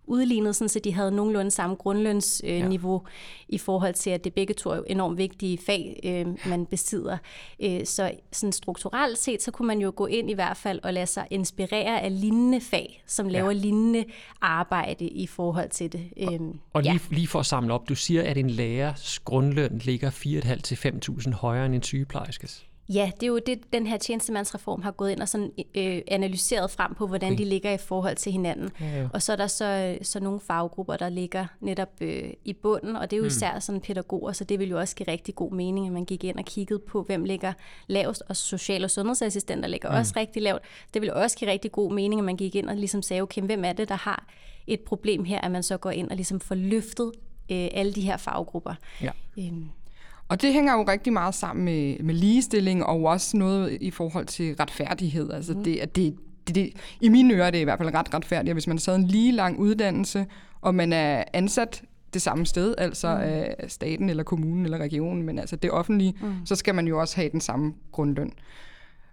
udlignet, 0.07 0.55
sådan, 0.55 0.69
så 0.69 0.79
de 0.79 0.93
havde 0.93 1.11
nogenlunde 1.11 1.51
samme 1.51 1.75
grundlønsniveau 1.75 2.95
øh, 2.95 3.11
ja. 3.49 3.55
i 3.55 3.57
forhold 3.57 3.93
til, 3.93 4.09
at 4.09 4.23
det 4.23 4.33
begge 4.33 4.53
to 4.53 4.69
er 4.69 4.81
enormt 4.87 5.17
vigtige 5.17 5.57
fag, 5.65 5.99
øh, 6.03 6.49
man 6.49 6.65
besidder. 6.65 7.17
Øh, 7.59 7.85
så 7.85 8.11
sådan 8.31 8.53
strukturelt 8.53 9.17
set, 9.17 9.41
så 9.41 9.51
kunne 9.51 9.67
man 9.67 9.79
jo 9.79 9.93
gå 9.95 10.05
ind 10.05 10.29
i 10.29 10.33
hvert 10.33 10.57
fald 10.57 10.79
og 10.83 10.93
lade 10.93 11.05
sig 11.05 11.27
inspirere 11.29 12.01
af 12.01 12.21
lignende 12.21 12.61
fag, 12.61 13.03
som 13.07 13.27
laver 13.27 13.51
ja. 13.51 13.57
lignende 13.57 14.05
arbejde 14.41 15.07
i 15.07 15.27
forhold 15.27 15.69
til 15.69 15.91
det. 15.91 16.09
Øh, 16.17 16.39
og 16.73 16.77
og 16.77 16.83
ja. 16.83 16.91
lige, 16.91 17.03
lige 17.09 17.27
for 17.27 17.39
at 17.39 17.45
samle 17.45 17.73
op, 17.73 17.89
du 17.89 17.95
siger, 17.95 18.23
at 18.23 18.37
en 18.37 18.49
lærers 18.49 19.19
grundløn 19.19 19.81
ligger 19.83 20.09
4.500 20.09 20.61
til 20.61 20.75
5.000 20.75 21.33
højere 21.33 21.65
end 21.65 21.75
en 21.75 21.83
sygeplejerskes. 21.83 22.65
Ja, 22.89 23.11
det 23.15 23.23
er 23.23 23.27
jo 23.27 23.39
det, 23.39 23.73
den 23.73 23.87
her 23.87 23.97
tjenestemandsreform 23.97 24.81
har 24.81 24.91
gået 24.91 25.11
ind 25.11 25.21
og 25.21 25.29
sådan, 25.29 25.51
øh, 25.75 26.01
analyseret 26.07 26.71
frem 26.71 26.93
på, 26.93 27.07
hvordan 27.07 27.33
okay. 27.33 27.43
de 27.43 27.49
ligger 27.49 27.71
i 27.71 27.77
forhold 27.77 28.15
til 28.15 28.31
hinanden. 28.31 28.69
Ja, 28.81 28.85
ja. 28.85 29.07
Og 29.13 29.21
så 29.21 29.31
er 29.31 29.35
der 29.35 29.47
så, 29.47 29.97
så 30.01 30.19
nogle 30.19 30.39
faggrupper, 30.39 30.97
der 30.97 31.09
ligger 31.09 31.45
netop 31.59 31.89
øh, 32.01 32.33
i 32.45 32.53
bunden, 32.53 32.95
og 32.95 33.11
det 33.11 33.15
er 33.15 33.17
jo 33.17 33.23
mm. 33.23 33.27
især 33.27 33.59
sådan 33.59 33.81
pædagoger, 33.81 34.31
så 34.31 34.43
det 34.43 34.59
vil 34.59 34.69
jo 34.69 34.79
også 34.79 34.95
give 34.95 35.07
rigtig 35.07 35.35
god 35.35 35.51
mening, 35.51 35.87
at 35.87 35.93
man 35.93 36.05
gik 36.05 36.23
ind 36.23 36.39
og 36.39 36.45
kiggede 36.45 36.79
på, 36.79 37.03
hvem 37.03 37.23
ligger 37.23 37.53
lavest, 37.87 38.23
og 38.29 38.35
social- 38.35 38.83
og 38.83 38.91
sundhedsassistenter 38.91 39.69
ligger 39.69 39.91
mm. 39.91 39.97
også 39.97 40.13
rigtig 40.17 40.41
lavt. 40.41 40.61
Det 40.93 41.01
vil 41.01 41.13
også 41.13 41.37
give 41.37 41.51
rigtig 41.51 41.71
god 41.71 41.93
mening, 41.93 42.21
at 42.21 42.25
man 42.25 42.37
gik 42.37 42.55
ind 42.55 42.69
og 42.69 42.75
ligesom 42.75 43.01
sagde, 43.01 43.21
okay, 43.21 43.41
hvem 43.41 43.65
er 43.65 43.73
det, 43.73 43.89
der 43.89 43.95
har 43.95 44.27
et 44.67 44.79
problem 44.79 45.23
her, 45.23 45.41
at 45.41 45.51
man 45.51 45.63
så 45.63 45.77
går 45.77 45.91
ind 45.91 46.09
og 46.09 46.15
ligesom 46.15 46.39
får 46.39 46.55
løftet 46.55 47.11
øh, 47.51 47.67
alle 47.71 47.93
de 47.93 48.01
her 48.01 48.17
faggrupper. 48.17 48.73
Ja. 49.01 49.11
Øhm. 49.37 49.69
Og 50.29 50.41
det 50.41 50.53
hænger 50.53 50.73
jo 50.73 50.83
rigtig 50.83 51.13
meget 51.13 51.35
sammen 51.35 51.65
med, 51.65 51.99
med 51.99 52.15
ligestilling 52.15 52.85
og 52.85 53.03
også 53.03 53.37
noget 53.37 53.77
i 53.81 53.91
forhold 53.91 54.25
til 54.25 54.55
retfærdighed. 54.59 55.31
Altså 55.31 55.53
mm. 55.53 55.63
det, 55.63 55.77
at 55.77 55.95
det, 55.95 56.15
det, 56.47 56.55
det, 56.55 56.73
I 57.01 57.09
mine 57.09 57.33
ører 57.33 57.45
er 57.45 57.51
det 57.51 57.59
i 57.59 57.63
hvert 57.63 57.77
fald 57.77 57.93
ret 57.93 58.13
retfærdigt, 58.13 58.55
hvis 58.55 58.67
man 58.67 58.77
har 58.77 58.81
taget 58.81 58.99
en 58.99 59.07
lige 59.07 59.31
lang 59.31 59.59
uddannelse, 59.59 60.25
og 60.61 60.75
man 60.75 60.93
er 60.93 61.23
ansat 61.33 61.83
det 62.13 62.21
samme 62.21 62.45
sted, 62.45 62.75
altså 62.77 63.15
mm. 63.15 63.21
af 63.21 63.55
staten 63.67 64.09
eller 64.09 64.23
kommunen 64.23 64.65
eller 64.65 64.77
regionen, 64.77 65.23
men 65.23 65.39
altså 65.39 65.55
det 65.55 65.71
offentlige, 65.71 66.13
mm. 66.21 66.45
så 66.45 66.55
skal 66.55 66.75
man 66.75 66.87
jo 66.87 66.99
også 66.99 67.15
have 67.15 67.29
den 67.29 67.41
samme 67.41 67.73
grundløn. 67.91 68.33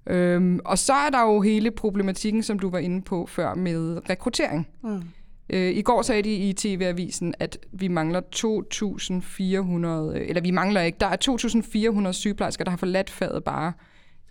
Øhm, 0.07 0.61
og 0.65 0.79
så 0.79 0.93
er 0.93 1.11
der 1.11 1.23
jo 1.23 1.41
hele 1.41 1.71
problematikken, 1.71 2.43
som 2.43 2.59
du 2.59 2.71
var 2.71 2.79
inde 2.79 3.03
på 3.03 3.27
før, 3.27 3.55
med 3.55 4.11
rekruttering. 4.11 4.69
Mm. 4.83 5.03
Øh, 5.51 5.77
I 5.77 5.83
går 5.83 6.03
sagde 6.03 6.23
de 6.23 6.35
i 6.35 6.53
TV-avisen, 6.53 7.35
at 7.39 7.59
vi 7.73 7.89
mangler 7.89 8.21
2.400, 8.21 10.19
eller 10.29 10.41
vi 10.41 10.51
mangler 10.51 10.81
ikke, 10.81 10.99
der 11.01 11.07
er 11.07 12.07
2.400 12.07 12.13
sygeplejersker, 12.13 12.65
der 12.65 12.71
har 12.71 12.77
forladt 12.77 13.11
faget 13.11 13.45
bare 13.45 13.73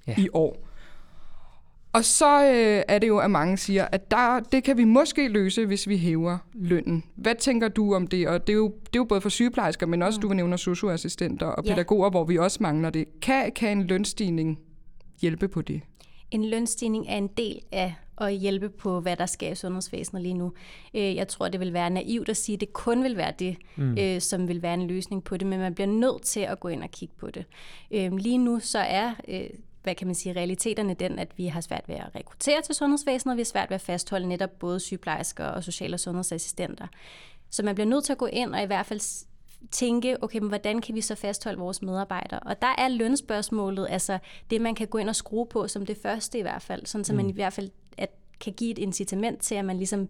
ja. 0.07 0.15
i 0.17 0.29
år. 0.33 0.67
Og 1.93 2.05
så 2.05 2.45
øh, 2.45 2.83
er 2.87 2.99
det 2.99 3.07
jo, 3.07 3.17
at 3.17 3.31
mange 3.31 3.57
siger, 3.57 3.87
at 3.91 4.11
der, 4.11 4.39
det 4.39 4.63
kan 4.63 4.77
vi 4.77 4.83
måske 4.83 5.27
løse, 5.27 5.65
hvis 5.65 5.87
vi 5.87 5.97
hæver 5.97 6.37
lønnen. 6.53 7.03
Hvad 7.15 7.35
tænker 7.35 7.67
du 7.67 7.93
om 7.93 8.07
det? 8.07 8.27
Og 8.27 8.47
det 8.47 8.53
er 8.53 8.57
jo, 8.57 8.67
det 8.67 8.95
er 8.95 8.99
jo 8.99 9.03
både 9.03 9.21
for 9.21 9.29
sygeplejersker, 9.29 9.85
men 9.85 10.01
også, 10.01 10.19
mm. 10.19 10.27
du 10.27 10.33
nævner 10.33 10.57
socioassistenter 10.57 11.45
og 11.45 11.63
pædagoger, 11.63 12.05
ja. 12.05 12.09
hvor 12.09 12.23
vi 12.23 12.37
også 12.37 12.57
mangler 12.61 12.89
det. 12.89 13.05
Kan, 13.21 13.51
kan 13.51 13.77
en 13.77 13.83
lønstigning 13.83 14.59
hjælpe 15.21 15.47
på 15.47 15.61
det? 15.61 15.81
En 16.31 16.45
lønstigning 16.45 17.05
er 17.09 17.17
en 17.17 17.29
del 17.37 17.59
af 17.71 17.93
at 18.17 18.33
hjælpe 18.33 18.69
på, 18.69 18.99
hvad 18.99 19.15
der 19.15 19.25
sker 19.25 19.51
i 19.51 19.55
sundhedsvæsenet 19.55 20.23
lige 20.23 20.33
nu. 20.33 20.53
Øh, 20.93 21.15
jeg 21.15 21.27
tror, 21.27 21.49
det 21.49 21.59
vil 21.59 21.73
være 21.73 21.89
naivt 21.89 22.29
at 22.29 22.37
sige, 22.37 22.53
at 22.53 22.61
det 22.61 22.73
kun 22.73 23.03
vil 23.03 23.17
være 23.17 23.33
det, 23.39 23.57
mm. 23.75 23.97
Øh, 23.97 24.21
som 24.21 24.47
vil 24.47 24.61
være 24.61 24.73
en 24.73 24.87
løsning 24.87 25.23
på 25.23 25.37
det, 25.37 25.47
men 25.47 25.59
man 25.59 25.73
bliver 25.73 25.87
nødt 25.87 26.21
til 26.21 26.39
at 26.39 26.59
gå 26.59 26.67
ind 26.67 26.83
og 26.83 26.91
kigge 26.91 27.15
på 27.17 27.31
det. 27.31 27.45
Øh, 27.91 28.17
lige 28.17 28.37
nu 28.37 28.59
så 28.59 28.79
er 28.79 29.13
hvad 29.83 29.95
kan 29.95 30.07
man 30.07 30.15
sige, 30.15 30.35
realiteterne 30.35 30.93
den, 30.93 31.19
at 31.19 31.37
vi 31.37 31.47
har 31.47 31.61
svært 31.61 31.83
ved 31.87 31.95
at 31.95 32.15
rekruttere 32.15 32.61
til 32.61 32.75
sundhedsvæsenet, 32.75 33.33
og 33.33 33.37
vi 33.37 33.41
har 33.41 33.45
svært 33.45 33.69
ved 33.69 33.75
at 33.75 33.81
fastholde 33.81 34.27
netop 34.27 34.59
både 34.59 34.79
sygeplejersker 34.79 35.45
og 35.45 35.63
social- 35.63 35.93
og 35.93 35.99
sundhedsassistenter. 35.99 36.87
Så 37.49 37.63
man 37.63 37.75
bliver 37.75 37.87
nødt 37.87 38.05
til 38.05 38.11
at 38.11 38.17
gå 38.17 38.25
ind 38.25 38.55
og 38.55 38.63
i 38.63 38.65
hvert 38.65 38.85
fald 38.85 39.25
tænke, 39.71 40.23
okay, 40.23 40.39
men 40.39 40.47
hvordan 40.47 40.81
kan 40.81 40.95
vi 40.95 41.01
så 41.01 41.15
fastholde 41.15 41.59
vores 41.59 41.81
medarbejdere? 41.81 42.39
Og 42.39 42.61
der 42.61 42.75
er 42.77 42.87
lønspørgsmålet, 42.87 43.87
altså 43.89 44.17
det, 44.49 44.61
man 44.61 44.75
kan 44.75 44.87
gå 44.87 44.97
ind 44.97 45.09
og 45.09 45.15
skrue 45.15 45.45
på 45.45 45.67
som 45.67 45.85
det 45.85 45.97
første 46.01 46.39
i 46.39 46.41
hvert 46.41 46.61
fald, 46.61 46.85
sådan 46.85 47.05
så 47.05 47.13
man 47.13 47.25
mm. 47.25 47.29
i 47.29 47.33
hvert 47.33 47.53
fald 47.53 47.69
at, 47.97 48.09
kan 48.39 48.53
give 48.53 48.71
et 48.71 48.77
incitament 48.77 49.41
til, 49.41 49.55
at 49.55 49.65
man 49.65 49.77
ligesom 49.77 50.09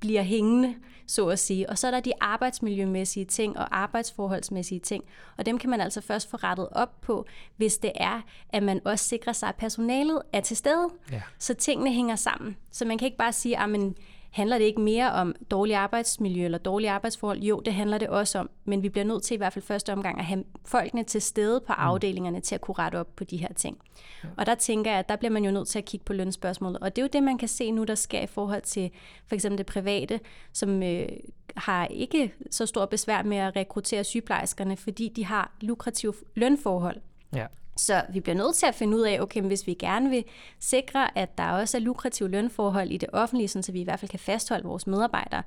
bliver 0.00 0.22
hængende, 0.22 0.74
så 1.06 1.28
at 1.28 1.38
sige. 1.38 1.70
Og 1.70 1.78
så 1.78 1.86
er 1.86 1.90
der 1.90 2.00
de 2.00 2.12
arbejdsmiljømæssige 2.20 3.24
ting 3.24 3.58
og 3.58 3.78
arbejdsforholdsmæssige 3.78 4.80
ting. 4.80 5.04
Og 5.36 5.46
dem 5.46 5.58
kan 5.58 5.70
man 5.70 5.80
altså 5.80 6.00
først 6.00 6.30
få 6.30 6.36
rettet 6.36 6.68
op 6.72 7.00
på, 7.00 7.26
hvis 7.56 7.78
det 7.78 7.92
er, 7.94 8.20
at 8.48 8.62
man 8.62 8.80
også 8.84 9.04
sikrer 9.04 9.32
sig, 9.32 9.48
at 9.48 9.54
personalet 9.54 10.22
er 10.32 10.40
til 10.40 10.56
stede. 10.56 10.88
Ja. 11.12 11.22
Så 11.38 11.54
tingene 11.54 11.92
hænger 11.92 12.16
sammen. 12.16 12.56
Så 12.70 12.84
man 12.84 12.98
kan 12.98 13.06
ikke 13.06 13.18
bare 13.18 13.32
sige, 13.32 13.58
at 13.58 13.70
handler 14.32 14.58
det 14.58 14.64
ikke 14.64 14.80
mere 14.80 15.12
om 15.12 15.34
dårlig 15.50 15.76
arbejdsmiljø 15.76 16.44
eller 16.44 16.58
dårlige 16.58 16.90
arbejdsforhold? 16.90 17.40
Jo, 17.40 17.60
det 17.60 17.74
handler 17.74 17.98
det 17.98 18.08
også 18.08 18.38
om, 18.38 18.50
men 18.64 18.82
vi 18.82 18.88
bliver 18.88 19.04
nødt 19.04 19.22
til 19.22 19.34
i 19.34 19.36
hvert 19.36 19.52
fald 19.52 19.64
første 19.64 19.92
omgang 19.92 20.18
at 20.18 20.24
have 20.24 20.44
folkene 20.64 21.04
til 21.04 21.22
stede 21.22 21.60
på 21.60 21.72
mm. 21.72 21.82
afdelingerne 21.82 22.40
til 22.40 22.54
at 22.54 22.60
kunne 22.60 22.74
rette 22.78 22.96
op 22.96 23.16
på 23.16 23.24
de 23.24 23.36
her 23.36 23.52
ting. 23.52 23.78
Ja. 24.24 24.28
Og 24.36 24.46
der 24.46 24.54
tænker 24.54 24.90
jeg, 24.90 24.98
at 24.98 25.08
der 25.08 25.16
bliver 25.16 25.32
man 25.32 25.44
jo 25.44 25.50
nødt 25.50 25.68
til 25.68 25.78
at 25.78 25.84
kigge 25.84 26.04
på 26.04 26.12
lønspørgsmålet. 26.12 26.78
Og 26.78 26.96
det 26.96 27.02
er 27.02 27.06
jo 27.06 27.10
det, 27.12 27.22
man 27.22 27.38
kan 27.38 27.48
se 27.48 27.70
nu, 27.70 27.84
der 27.84 27.94
sker 27.94 28.20
i 28.20 28.26
forhold 28.26 28.62
til 28.62 28.90
for 29.26 29.34
eksempel 29.34 29.58
det 29.58 29.66
private, 29.66 30.20
som 30.52 30.82
øh, 30.82 31.08
har 31.56 31.86
ikke 31.86 32.34
så 32.50 32.66
stor 32.66 32.86
besvær 32.86 33.22
med 33.22 33.36
at 33.36 33.56
rekruttere 33.56 34.04
sygeplejerskerne, 34.04 34.76
fordi 34.76 35.08
de 35.08 35.24
har 35.24 35.52
lukrative 35.60 36.14
lønforhold. 36.34 36.96
Ja. 37.34 37.46
Så 37.76 38.02
vi 38.12 38.20
bliver 38.20 38.36
nødt 38.36 38.54
til 38.54 38.66
at 38.66 38.74
finde 38.74 38.96
ud 38.96 39.02
af, 39.02 39.20
okay, 39.20 39.42
hvis 39.42 39.66
vi 39.66 39.74
gerne 39.74 40.10
vil 40.10 40.24
sikre, 40.60 41.18
at 41.18 41.38
der 41.38 41.50
også 41.50 41.76
er 41.76 41.80
lukrative 41.80 42.28
lønforhold 42.28 42.90
i 42.90 42.96
det 42.96 43.08
offentlige, 43.12 43.48
så 43.48 43.72
vi 43.72 43.80
i 43.80 43.84
hvert 43.84 44.00
fald 44.00 44.10
kan 44.10 44.18
fastholde 44.18 44.64
vores 44.64 44.86
medarbejdere, 44.86 45.42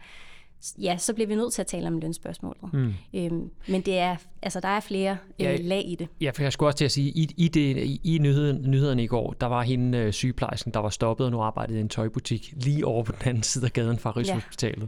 ja, 0.82 0.98
så 0.98 1.14
bliver 1.14 1.28
vi 1.28 1.36
nødt 1.36 1.54
til 1.54 1.62
at 1.62 1.68
tale 1.68 1.88
om 1.88 2.00
lønspørgsmålet. 2.00 2.74
Mm. 2.74 2.94
Øhm, 3.14 3.50
men 3.68 3.82
det 3.82 3.98
er, 3.98 4.16
altså, 4.42 4.60
der 4.60 4.68
er 4.68 4.80
flere 4.80 5.12
øh, 5.12 5.46
ja, 5.46 5.56
lag 5.56 5.84
i 5.86 5.96
det. 5.96 6.08
Ja, 6.22 6.32
for 6.36 6.42
jeg 6.42 6.54
skulle 6.54 6.68
også 6.68 6.78
til 6.78 6.86
at 6.86 6.92
sige, 6.92 7.10
i, 7.10 7.34
i, 7.38 7.48
det, 7.48 7.78
i, 7.78 8.02
i 8.04 8.18
nyheden, 8.18 8.72
nyhederne 8.72 9.04
i 9.04 9.08
går, 9.08 9.36
der 9.42 9.48
var 9.48 9.62
hende 9.62 9.98
øh, 9.98 10.14
sygeplejersken, 10.14 10.74
der 10.74 10.80
var 10.80 10.90
stoppet 10.90 11.26
og 11.26 11.32
nu 11.32 11.42
arbejdede 11.42 11.78
i 11.78 11.82
en 11.82 11.90
tøjbutik 11.90 12.54
lige 12.56 12.86
over 12.86 13.04
på 13.04 13.12
den 13.12 13.30
anden 13.30 13.44
side 13.44 13.66
af 13.66 13.74
gaden 13.74 14.00
fra 14.00 14.12
Rigshospitalet. 14.12 14.82
Ja. 14.82 14.88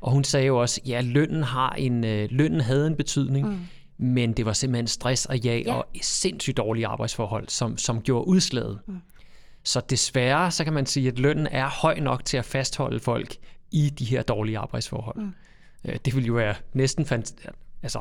Og 0.00 0.12
hun 0.12 0.24
sagde 0.24 0.46
jo 0.46 0.60
også, 0.60 0.80
ja, 0.86 1.00
lønnen, 1.00 1.42
har 1.42 1.70
en, 1.70 2.04
øh, 2.04 2.28
lønnen 2.30 2.60
havde 2.60 2.86
en 2.86 2.96
betydning, 2.96 3.48
mm 3.48 3.58
men 4.04 4.32
det 4.32 4.46
var 4.46 4.52
simpelthen 4.52 4.86
stress 4.86 5.26
og 5.26 5.44
jag 5.44 5.62
ja. 5.66 5.74
og 5.74 5.86
sindssygt 6.02 6.56
dårlige 6.56 6.86
arbejdsforhold, 6.86 7.48
som, 7.48 7.78
som 7.78 8.02
gjorde 8.02 8.28
udslaget. 8.28 8.80
Mm. 8.86 9.00
Så 9.62 9.80
desværre, 9.90 10.50
så 10.50 10.64
kan 10.64 10.72
man 10.72 10.86
sige, 10.86 11.08
at 11.08 11.18
lønnen 11.18 11.46
er 11.46 11.68
høj 11.68 12.00
nok 12.00 12.24
til 12.24 12.36
at 12.36 12.44
fastholde 12.44 13.00
folk 13.00 13.36
i 13.70 13.90
de 13.90 14.04
her 14.04 14.22
dårlige 14.22 14.58
arbejdsforhold. 14.58 15.16
Mm. 15.16 15.32
Øh, 15.84 15.96
det 16.04 16.16
vil 16.16 16.26
jo 16.26 16.32
være 16.32 16.54
næsten 16.72 17.06
fantastisk. 17.06 17.48
Altså, 17.82 18.00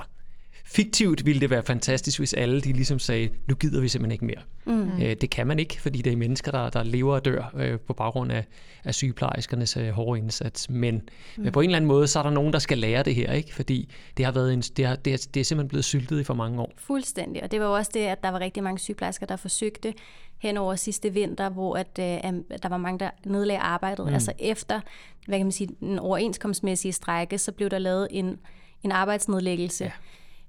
fiktivt 0.66 1.26
ville 1.26 1.42
det 1.42 1.50
være 1.50 1.64
fantastisk, 1.64 2.20
hvis 2.20 2.34
alle 2.34 2.62
de 2.62 2.74
ligesom 2.74 3.00
sagde, 3.00 3.30
nu 3.48 3.56
gider 3.56 3.82
vi 3.82 3.88
simpelthen 3.88 4.12
ikke 4.12 4.26
mere. 4.26 4.42
Mm. 4.66 5.02
Øh, 5.02 5.16
det 5.22 5.30
kan 5.30 5.48
man 5.48 5.60
ikke, 5.60 5.82
fordi 5.82 6.02
det 6.02 6.14
er 6.14 6.18
mennesker, 6.18 6.52
der, 6.52 6.70
der 6.70 6.84
lever 6.84 7.16
og 7.16 7.26
dør 7.26 7.54
øh, 7.56 7.80
på 7.80 7.94
baggrund 7.94 8.32
af, 8.32 8.46
af 8.84 8.96
sygeplejerskernes 8.96 9.78
øh, 9.78 9.90
hårde 9.90 10.20
indsats. 10.20 10.70
Men, 10.70 10.96
mm. 10.96 11.44
men 11.44 11.52
på 11.52 11.62
en 11.62 11.66
eller 11.66 11.78
anden 11.78 11.88
måde, 11.88 12.08
så 12.08 12.20
er 12.20 12.24
der 12.24 12.30
nogen, 12.30 12.54
der 12.54 12.60
skal 12.60 12.78
lære 12.78 13.04
det 13.04 13.16
her, 13.16 13.34
ikke? 13.34 13.56
fordi 13.56 13.90
det 14.18 14.26
har 14.26 14.32
været 14.32 14.54
en, 14.54 14.62
det, 14.62 14.86
har, 14.86 14.96
det, 14.96 15.14
er, 15.14 15.28
det 15.34 15.40
er 15.40 15.44
simpelthen 15.44 15.70
blevet 15.70 15.86
syltet 15.86 16.20
i 16.20 16.24
for 16.24 16.34
mange 16.34 16.62
år. 16.62 16.72
Fuldstændig, 16.78 17.44
og 17.44 17.52
det 17.52 17.60
var 17.60 17.66
også 17.66 17.92
det, 17.94 18.00
at 18.00 18.24
der 18.24 18.30
var 18.30 18.40
rigtig 18.40 18.64
mange 18.64 18.80
sygeplejersker, 18.80 19.26
der 19.26 19.36
forsøgte 19.36 19.94
hen 20.38 20.58
over 20.58 20.76
sidste 20.76 21.14
vinter, 21.14 21.50
hvor 21.50 21.76
at, 21.76 22.00
øh, 22.00 22.34
der 22.64 22.70
var 22.70 22.78
mange, 22.78 23.00
der 23.00 23.10
nedlagde 23.26 23.60
arbejdet. 23.60 24.08
Mm. 24.08 24.14
Altså 24.14 24.34
efter 24.40 24.80
hvad 25.28 25.40
kan 25.40 25.46
man 25.46 25.52
sige, 25.52 25.70
den 25.80 26.00
overenskomstmæssige 26.00 26.92
strække, 26.92 27.38
så 27.38 27.52
blev 27.52 27.70
der 27.70 27.80
lavet 27.80 28.08
en, 28.12 28.40
en 28.84 28.92
arbejdsnedlæggelse. 28.92 29.84
Ja 29.84 29.92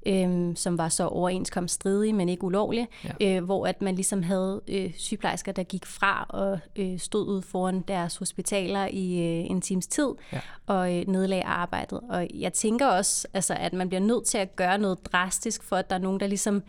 øhm, 0.06 0.56
som 0.56 0.78
var 0.78 0.88
så 0.88 1.06
overenskomststridige, 1.06 2.12
men 2.12 2.28
ikke 2.28 2.44
ulovlige, 2.44 2.88
ja. 3.20 3.37
øh, 3.37 3.44
hvor 3.44 3.66
at 3.66 3.82
man 3.82 3.94
ligesom 3.94 4.23
havde 4.23 4.61
øh, 4.68 4.92
sygeplejersker, 4.99 5.52
der 5.52 5.62
gik 5.62 5.87
fra 5.87 6.26
og 6.28 6.58
øh, 6.76 6.99
stod 6.99 7.28
ud 7.28 7.42
foran 7.42 7.84
deres 7.88 8.16
hospitaler 8.16 8.87
i 8.87 9.18
øh, 9.18 9.50
en 9.50 9.61
times 9.61 9.87
tid 9.87 10.08
ja. 10.32 10.40
og 10.66 10.96
øh, 10.96 11.06
nedlagde 11.06 11.44
arbejdet. 11.44 12.00
Og 12.11 12.28
jeg 12.34 12.52
tænker 12.52 12.87
også, 12.87 13.28
altså, 13.34 13.54
at 13.54 13.73
man 13.73 13.88
bliver 13.88 14.00
nødt 14.00 14.25
til 14.25 14.38
at 14.38 14.56
gøre 14.56 14.78
noget 14.78 14.99
drastisk, 15.12 15.62
for 15.62 15.76
at 15.76 15.90
der 15.90 15.96
er 15.96 16.00
nogen, 16.00 16.20
der 16.20 16.26
ligesom 16.26 16.62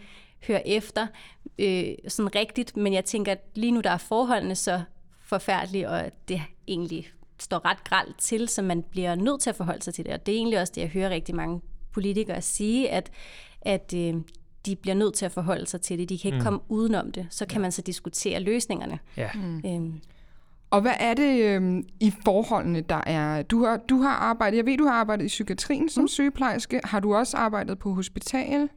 hører 0.47 0.61
efter 0.65 1.07
øh, 1.59 1.93
sådan 2.07 2.35
rigtigt, 2.35 2.77
men 2.77 2.93
jeg 2.93 3.05
tænker, 3.05 3.31
at 3.31 3.43
lige 3.55 3.71
nu 3.71 3.81
der 3.81 3.89
er 3.89 3.97
forholdene 3.97 4.55
så 4.55 4.81
forfærdelige, 5.21 5.89
og 5.89 6.11
det 6.27 6.41
egentlig 6.67 7.07
står 7.39 7.65
ret 7.65 7.83
gralt 7.83 8.19
til, 8.19 8.49
så 8.49 8.61
man 8.61 8.83
bliver 8.83 9.15
nødt 9.15 9.41
til 9.41 9.49
at 9.49 9.55
forholde 9.55 9.83
sig 9.83 9.93
til 9.93 10.05
det. 10.05 10.13
Og 10.13 10.25
det 10.25 10.31
er 10.31 10.37
egentlig 10.37 10.61
også 10.61 10.73
det, 10.75 10.81
jeg 10.81 10.89
hører 10.89 11.09
rigtig 11.09 11.35
mange 11.35 11.61
politikere 11.95 12.41
sige, 12.41 12.89
at, 12.89 13.11
at 13.61 13.93
øh, 13.97 14.13
de 14.65 14.75
bliver 14.75 14.95
nødt 14.95 15.13
til 15.13 15.25
at 15.25 15.31
forholde 15.31 15.67
sig 15.67 15.81
til 15.81 15.99
det. 15.99 16.09
De 16.09 16.17
kan 16.17 16.27
ikke 16.27 16.37
mm. 16.37 16.43
komme 16.43 16.59
udenom 16.69 17.11
det. 17.11 17.27
Så 17.29 17.45
kan 17.45 17.57
ja. 17.57 17.61
man 17.61 17.71
så 17.71 17.81
diskutere 17.81 18.39
løsningerne. 18.39 18.99
Ja. 19.17 19.29
Mm. 19.33 19.61
Øhm. 19.65 20.01
Og 20.69 20.81
hvad 20.81 20.93
er 20.99 21.13
det 21.13 21.41
øh, 21.41 21.83
i 21.99 22.13
forholdene, 22.25 22.81
der 22.81 23.01
er? 23.07 23.41
Du 23.41 23.65
har, 23.65 23.77
du 23.77 24.01
har 24.01 24.15
arbejdet, 24.15 24.57
jeg 24.57 24.65
ved, 24.65 24.77
du 24.77 24.85
har 24.85 24.93
arbejdet 24.93 25.25
i 25.25 25.27
psykiatrien 25.27 25.89
som 25.89 26.03
mm. 26.03 26.07
sygeplejerske. 26.07 26.81
Har 26.83 26.99
du 26.99 27.15
også 27.15 27.37
arbejdet 27.37 27.79
på 27.79 27.93
hospital? 27.93 28.69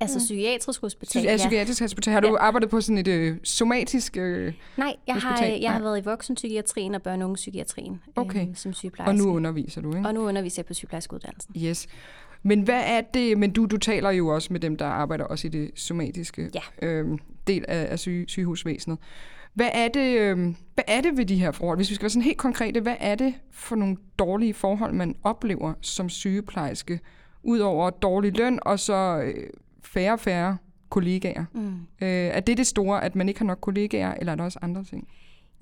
Altså 0.00 0.18
psykiatrisk 0.18 0.80
hospital, 0.80 1.22
ja. 1.22 1.36
Psykiatrisk 1.36 1.82
hospital. 1.82 2.12
Har 2.12 2.20
du 2.20 2.28
ja. 2.28 2.36
arbejdet 2.36 2.70
på 2.70 2.80
sådan 2.80 2.98
et 2.98 3.08
øh, 3.08 3.36
somatisk 3.44 4.16
øh, 4.16 4.52
Nej, 4.76 4.96
jeg 5.06 5.14
hospital? 5.14 5.36
har, 5.36 5.46
jeg 5.46 5.72
har 5.72 5.80
været 5.80 5.98
i 5.98 6.04
voksenpsykiatrien 6.04 6.94
og 6.94 7.00
børne- 7.06 7.24
og 7.24 7.34
psykiatrien 7.34 8.02
okay. 8.16 8.48
øh, 8.48 8.56
som 8.56 8.72
sygeplejerske. 8.72 9.22
Og 9.22 9.26
nu 9.26 9.36
underviser 9.36 9.80
du, 9.80 9.94
ikke? 9.94 10.08
Og 10.08 10.14
nu 10.14 10.20
underviser 10.20 10.62
jeg 10.62 10.66
på 10.66 10.74
sygeplejerskeuddannelsen. 10.74 11.54
Yes. 11.58 11.88
Men 12.42 12.62
hvad 12.62 12.82
er 12.86 13.00
det, 13.00 13.38
men 13.38 13.50
du, 13.52 13.66
du 13.66 13.76
taler 13.76 14.10
jo 14.10 14.28
også 14.28 14.52
med 14.52 14.60
dem, 14.60 14.76
der 14.76 14.86
arbejder 14.86 15.24
også 15.24 15.46
i 15.46 15.50
det 15.50 15.70
somatiske 15.74 16.50
ja. 16.54 16.86
øh, 16.86 17.18
del 17.46 17.64
af, 17.68 17.86
af 17.90 17.98
syge, 17.98 18.24
sygehusvæsenet. 18.28 18.98
Hvad 19.54 19.68
er, 19.72 19.88
det, 19.88 20.18
øh, 20.18 20.38
hvad 20.74 20.84
er 20.86 21.00
det 21.00 21.16
ved 21.16 21.26
de 21.26 21.36
her 21.36 21.50
forhold? 21.50 21.78
Hvis 21.78 21.90
vi 21.90 21.94
skal 21.94 22.02
være 22.02 22.10
sådan 22.10 22.22
helt 22.22 22.38
konkrete, 22.38 22.80
hvad 22.80 22.96
er 23.00 23.14
det 23.14 23.34
for 23.50 23.76
nogle 23.76 23.96
dårlige 24.18 24.54
forhold, 24.54 24.92
man 24.92 25.16
oplever 25.22 25.74
som 25.80 26.08
sygeplejerske, 26.08 27.00
udover 27.42 27.90
dårlig 27.90 28.36
løn 28.36 28.58
og 28.62 28.78
så 28.78 29.22
øh, 29.24 29.46
færre 29.82 30.12
og 30.12 30.20
færre 30.20 30.56
kollegaer? 30.88 31.44
Mm. 31.52 31.72
Øh, 32.02 32.08
er 32.08 32.40
det 32.40 32.56
det 32.56 32.66
store, 32.66 33.04
at 33.04 33.16
man 33.16 33.28
ikke 33.28 33.40
har 33.40 33.46
nok 33.46 33.58
kollegaer, 33.60 34.14
eller 34.14 34.32
er 34.32 34.36
der 34.36 34.44
også 34.44 34.58
andre 34.62 34.84
ting? 34.84 35.08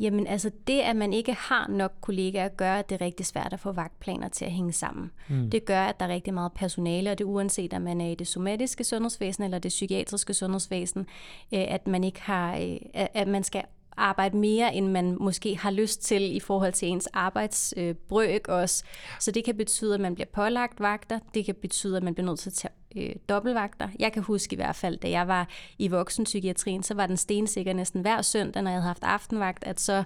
Jamen 0.01 0.27
altså 0.27 0.51
det, 0.67 0.81
at 0.81 0.97
man 0.97 1.13
ikke 1.13 1.33
har 1.33 1.69
nok 1.69 1.93
kollegaer, 2.01 2.49
gør, 2.49 2.75
at 2.75 2.91
det 2.91 3.01
er 3.01 3.05
rigtig 3.05 3.27
svært 3.27 3.53
at 3.53 3.61
få 3.61 3.73
vagtplaner 3.73 4.29
til 4.29 4.45
at 4.45 4.51
hænge 4.51 4.73
sammen. 4.73 5.11
Mm. 5.29 5.51
Det 5.51 5.65
gør, 5.65 5.83
at 5.83 6.01
der 6.01 6.07
er 6.07 6.11
rigtig 6.11 6.35
meget 6.35 6.53
personale, 6.53 7.11
og 7.11 7.19
det 7.19 7.25
uanset 7.25 7.75
om 7.75 7.83
man 7.83 8.01
er 8.01 8.09
i 8.09 8.15
det 8.15 8.27
somatiske 8.27 8.85
sundhedsvæsen 8.85 9.45
eller 9.45 9.59
det 9.59 9.69
psykiatriske 9.69 10.35
sundhedsvæsen, 10.35 11.01
øh, 11.55 11.65
at 11.69 11.87
man 11.87 12.05
ikke 12.05 12.21
har, 12.21 12.57
øh, 12.57 13.07
at 13.15 13.29
man 13.29 13.45
skal 13.45 13.63
arbejde 13.97 14.37
mere, 14.37 14.75
end 14.75 14.87
man 14.87 15.17
måske 15.21 15.57
har 15.57 15.71
lyst 15.71 16.03
til 16.03 16.37
i 16.37 16.41
forhold 16.41 16.73
til 16.73 16.89
ens 16.89 17.07
arbejdsbrøk 17.13 18.49
også. 18.49 18.85
Så 19.21 19.31
det 19.31 19.45
kan 19.45 19.57
betyde, 19.57 19.95
at 19.95 20.01
man 20.01 20.15
bliver 20.15 20.29
pålagt 20.33 20.81
vagter. 20.81 21.19
Det 21.35 21.45
kan 21.45 21.55
betyde, 21.55 21.97
at 21.97 22.03
man 22.03 22.15
bliver 22.15 22.27
nødt 22.27 22.39
til 22.39 22.51
at 22.51 22.55
tage 22.55 22.73
øh, 22.97 23.15
dobbeltvagter. 23.29 23.89
Jeg 23.99 24.13
kan 24.13 24.23
huske 24.23 24.53
i 24.53 24.57
hvert 24.57 24.77
fald, 24.77 24.99
da 24.99 25.11
jeg 25.11 25.29
var 25.29 25.49
i 25.79 25.89
voksenpsykiatrien, 25.89 26.83
så 26.83 26.95
var 26.95 27.07
den 27.07 27.17
stensikker 27.17 27.73
næsten 27.73 28.01
hver 28.01 28.23
søndag, 28.23 28.63
når 28.63 28.71
jeg 28.71 28.77
havde 28.77 28.87
haft 28.87 29.05
aftenvagt, 29.05 29.65
at 29.65 29.81
så 29.81 30.05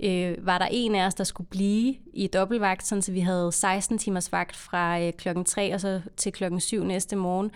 øh, 0.00 0.46
var 0.46 0.58
der 0.58 0.68
en 0.70 0.94
af 0.94 1.06
os, 1.06 1.14
der 1.14 1.24
skulle 1.24 1.48
blive 1.50 1.94
i 2.12 2.26
dobbeltvagt, 2.26 2.86
sådan 2.86 3.02
så 3.02 3.12
vi 3.12 3.20
havde 3.20 3.52
16 3.52 3.98
timers 3.98 4.32
vagt 4.32 4.56
fra 4.56 5.00
øh, 5.00 5.12
klokken 5.12 5.44
3 5.44 5.74
og 5.74 5.80
så 5.80 6.00
til 6.16 6.32
klokken 6.32 6.60
7 6.60 6.84
næste 6.84 7.16
morgen. 7.16 7.50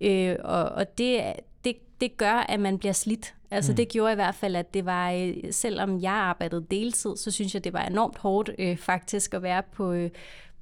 Øh, 0.00 0.36
og 0.44 0.64
og 0.64 0.98
det, 0.98 1.32
det, 2.00 2.16
gør, 2.16 2.32
at 2.32 2.60
man 2.60 2.78
bliver 2.78 2.92
slidt. 2.92 3.34
Altså 3.50 3.72
mm. 3.72 3.76
det 3.76 3.88
gjorde 3.88 4.12
i 4.12 4.14
hvert 4.14 4.34
fald, 4.34 4.56
at 4.56 4.74
det 4.74 4.84
var, 4.84 5.10
øh, 5.10 5.34
selvom 5.50 6.02
jeg 6.02 6.12
arbejdede 6.12 6.66
deltid, 6.70 7.16
så 7.16 7.30
synes 7.30 7.54
jeg, 7.54 7.64
det 7.64 7.72
var 7.72 7.82
enormt 7.82 8.18
hårdt 8.18 8.50
øh, 8.58 8.76
faktisk 8.76 9.34
at 9.34 9.42
være 9.42 9.62
på, 9.72 9.92
øh, 9.92 10.10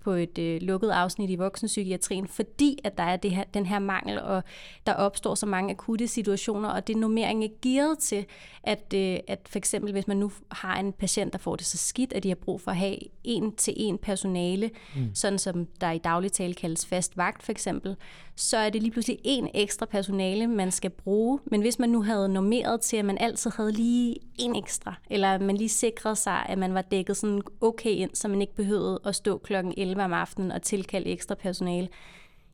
på 0.09 0.13
et 0.13 0.39
øh, 0.39 0.63
lukket 0.63 0.91
afsnit 0.91 1.31
i 1.31 1.35
voksenpsykiatrien, 1.37 2.27
fordi 2.27 2.79
at 2.85 2.99
der 2.99 3.05
er 3.05 3.17
det 3.17 3.31
her, 3.31 3.45
den 3.55 3.67
her 3.67 3.79
mangel, 3.79 4.21
og 4.21 4.43
der 4.87 4.95
opstår 4.95 5.35
så 5.35 5.47
mange 5.47 5.71
akutte 5.71 6.09
situationer, 6.09 6.69
og 6.69 6.87
det 6.87 6.97
er 6.97 7.49
gearet 7.63 7.99
til, 7.99 8.27
at, 8.63 8.95
øh, 8.95 9.19
at 9.29 9.39
for 9.47 9.59
eksempel 9.59 9.93
hvis 9.93 10.09
man 10.09 10.17
nu 10.17 10.33
har 10.51 10.81
en 10.81 10.93
patient, 10.93 11.33
der 11.33 11.39
får 11.39 11.57
det 11.57 11.67
så 11.67 11.79
skidt, 11.79 12.13
at 12.13 12.23
de 12.23 12.29
har 12.29 12.35
brug 12.35 12.61
for 12.61 12.71
at 12.71 12.77
have 12.77 12.97
en 13.25 13.55
til 13.57 13.75
en 13.77 13.99
personale, 13.99 14.71
mm. 14.97 15.15
sådan 15.15 15.39
som 15.39 15.67
der 15.81 15.91
i 15.91 15.99
daglig 15.99 16.33
tale 16.33 16.55
kaldes 16.55 16.87
fast 16.87 17.17
vagt 17.17 17.43
for 17.43 17.53
eksempel, 17.53 17.97
så 18.37 18.57
er 18.57 18.71
det 18.71 18.83
lige 18.83 18.93
pludselig 18.93 19.19
en 19.25 19.49
ekstra 19.55 19.87
personale, 19.87 20.47
man 20.47 20.71
skal 20.71 20.91
bruge. 20.91 21.41
Men 21.45 21.61
hvis 21.61 21.79
man 21.79 21.89
nu 21.89 22.03
havde 22.03 22.29
normeret 22.29 22.81
til, 22.81 22.97
at 22.97 23.05
man 23.05 23.19
altid 23.19 23.51
havde 23.57 23.73
lige 23.73 24.17
en 24.39 24.57
ekstra, 24.57 24.95
eller 25.11 25.39
man 25.39 25.57
lige 25.57 25.69
sikrede 25.69 26.17
sig, 26.17 26.47
at 26.49 26.59
man 26.59 26.75
var 26.75 26.83
dækket 26.83 27.17
sådan 27.17 27.43
okay 27.61 27.91
ind, 27.91 28.11
så 28.15 28.29
man 28.29 28.41
ikke 28.41 28.55
behøvede 28.55 29.01
at 29.05 29.15
stå 29.15 29.39
klokken 29.39 29.75
11 29.77 29.98
om 30.05 30.13
aftenen 30.13 30.53
og 30.53 30.63
tilkalde 30.63 31.11
ekstra 31.11 31.35
personale, 31.35 31.89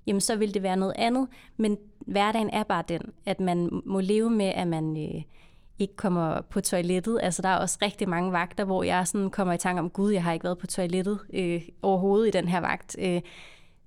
jamen 0.06 0.20
så 0.20 0.36
vil 0.36 0.54
det 0.54 0.62
være 0.62 0.76
noget 0.76 0.94
andet. 0.98 1.28
Men 1.56 1.78
hverdagen 2.06 2.50
er 2.50 2.62
bare 2.62 2.84
den, 2.88 3.02
at 3.26 3.40
man 3.40 3.82
må 3.84 4.00
leve 4.00 4.30
med, 4.30 4.46
at 4.46 4.68
man 4.68 4.96
øh, 4.96 5.22
ikke 5.78 5.96
kommer 5.96 6.40
på 6.40 6.60
toilettet. 6.60 7.18
Altså 7.22 7.42
der 7.42 7.48
er 7.48 7.56
også 7.56 7.78
rigtig 7.82 8.08
mange 8.08 8.32
vagter, 8.32 8.64
hvor 8.64 8.82
jeg 8.82 9.08
sådan 9.08 9.30
kommer 9.30 9.54
i 9.54 9.58
tanke 9.58 9.80
om, 9.80 9.90
gud, 9.90 10.12
jeg 10.12 10.22
har 10.22 10.32
ikke 10.32 10.44
været 10.44 10.58
på 10.58 10.66
toilettet 10.66 11.18
øh, 11.32 11.62
overhovedet 11.82 12.28
i 12.28 12.38
den 12.38 12.48
her 12.48 12.60
vagt. 12.60 12.96
Øh, 12.98 13.20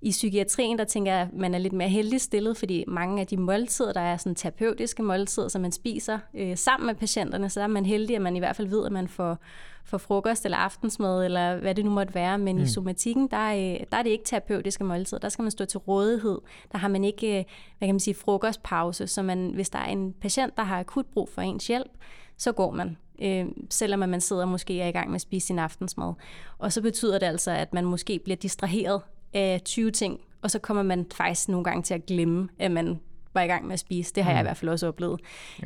i 0.01 0.11
psykiatrien, 0.11 0.77
der 0.77 0.83
tænker 0.83 1.11
jeg, 1.11 1.21
at 1.21 1.33
man 1.33 1.53
er 1.53 1.57
lidt 1.57 1.73
mere 1.73 1.89
heldig 1.89 2.21
stillet, 2.21 2.57
fordi 2.57 2.83
mange 2.87 3.21
af 3.21 3.27
de 3.27 3.37
måltider, 3.37 3.93
der 3.93 4.01
er 4.01 4.17
sådan 4.17 4.35
terapeutiske 4.35 5.03
måltider, 5.03 5.47
som 5.47 5.61
man 5.61 5.71
spiser 5.71 6.19
øh, 6.33 6.57
sammen 6.57 6.87
med 6.87 6.95
patienterne, 6.95 7.49
så 7.49 7.61
er 7.61 7.67
man 7.67 7.85
heldig, 7.85 8.15
at 8.15 8.21
man 8.21 8.35
i 8.35 8.39
hvert 8.39 8.55
fald 8.55 8.67
ved, 8.67 8.85
at 8.85 8.91
man 8.91 9.07
får, 9.07 9.37
får 9.85 9.97
frokost 9.97 10.45
eller 10.45 10.57
aftensmad, 10.57 11.25
eller 11.25 11.57
hvad 11.57 11.75
det 11.75 11.85
nu 11.85 11.91
måtte 11.91 12.15
være. 12.15 12.37
Men 12.37 12.55
mm. 12.55 12.63
i 12.63 12.67
somatikken, 12.67 13.27
der 13.31 13.37
er, 13.37 13.77
der 13.91 13.97
er 13.97 14.03
det 14.03 14.09
ikke 14.09 14.23
terapeutiske 14.23 14.83
måltider. 14.83 15.19
Der 15.19 15.29
skal 15.29 15.43
man 15.43 15.51
stå 15.51 15.65
til 15.65 15.79
rådighed. 15.79 16.41
Der 16.71 16.77
har 16.77 16.87
man 16.87 17.03
ikke, 17.03 17.39
øh, 17.39 17.43
hvad 17.77 17.87
kan 17.87 17.95
man 17.95 17.99
sige, 17.99 18.15
frokostpause. 18.15 19.07
Så 19.07 19.21
man, 19.21 19.51
hvis 19.53 19.69
der 19.69 19.79
er 19.79 19.85
en 19.85 20.13
patient, 20.13 20.57
der 20.57 20.63
har 20.63 20.79
akut 20.79 21.05
brug 21.05 21.29
for 21.29 21.41
ens 21.41 21.67
hjælp, 21.67 21.91
så 22.37 22.51
går 22.51 22.71
man 22.71 22.97
øh, 23.21 23.45
selvom 23.69 24.09
man 24.09 24.21
sidder 24.21 24.45
måske 24.45 24.81
er 24.81 24.87
i 24.87 24.91
gang 24.91 25.09
med 25.09 25.15
at 25.15 25.21
spise 25.21 25.47
sin 25.47 25.59
aftensmad. 25.59 26.13
Og 26.57 26.73
så 26.73 26.81
betyder 26.81 27.19
det 27.19 27.25
altså, 27.25 27.51
at 27.51 27.73
man 27.73 27.85
måske 27.85 28.19
bliver 28.19 28.37
distraheret 28.37 29.01
af 29.33 29.61
20 29.65 29.91
ting, 29.91 30.19
og 30.41 30.51
så 30.51 30.59
kommer 30.59 30.83
man 30.83 31.05
faktisk 31.13 31.49
nogle 31.49 31.63
gange 31.63 31.83
til 31.83 31.93
at 31.93 32.05
glemme, 32.05 32.49
at 32.59 32.71
man 32.71 32.99
var 33.33 33.41
i 33.41 33.47
gang 33.47 33.65
med 33.65 33.73
at 33.73 33.79
spise. 33.79 34.13
Det 34.15 34.23
har 34.23 34.31
mm. 34.31 34.35
jeg 34.35 34.41
i 34.41 34.47
hvert 34.47 34.57
fald 34.57 34.69
også 34.69 34.87
oplevet. 34.87 35.19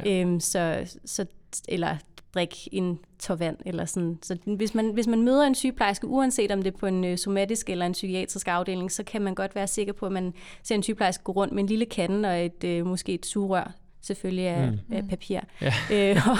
Ja. 0.05 0.21
Øhm, 0.21 0.39
så, 0.39 0.91
så, 1.05 1.25
eller 1.69 1.97
drikke 2.33 2.55
en 2.71 2.99
tår 3.19 3.35
vand. 3.35 3.57
Eller 3.65 3.85
sådan. 3.85 4.19
Så 4.21 4.37
hvis 4.45 4.75
man, 4.75 4.93
hvis 4.93 5.07
man 5.07 5.21
møder 5.21 5.43
en 5.47 5.55
sygeplejerske, 5.55 6.07
uanset 6.07 6.51
om 6.51 6.61
det 6.61 6.73
er 6.73 6.77
på 6.77 6.85
en 6.85 7.03
øh, 7.03 7.17
somatisk 7.17 7.69
eller 7.69 7.85
en 7.85 7.91
psykiatrisk 7.91 8.47
afdeling, 8.47 8.91
så 8.91 9.03
kan 9.03 9.21
man 9.21 9.35
godt 9.35 9.55
være 9.55 9.67
sikker 9.67 9.93
på, 9.93 10.05
at 10.05 10.11
man 10.11 10.33
ser 10.63 10.75
en 10.75 10.83
sygeplejerske 10.83 11.23
gå 11.23 11.31
rundt 11.31 11.53
med 11.53 11.63
en 11.63 11.69
lille 11.69 11.85
kande 11.85 12.29
og 12.29 12.45
et, 12.45 12.63
øh, 12.63 12.85
måske 12.85 13.13
et 13.13 13.25
sugerør 13.25 13.71
selvfølgelig 14.01 14.48
af, 14.48 14.72
mm. 14.72 14.96
af 14.96 15.08
papir. 15.10 15.39
Ja. 15.62 15.74
Øh, 15.91 16.27
og, 16.27 16.38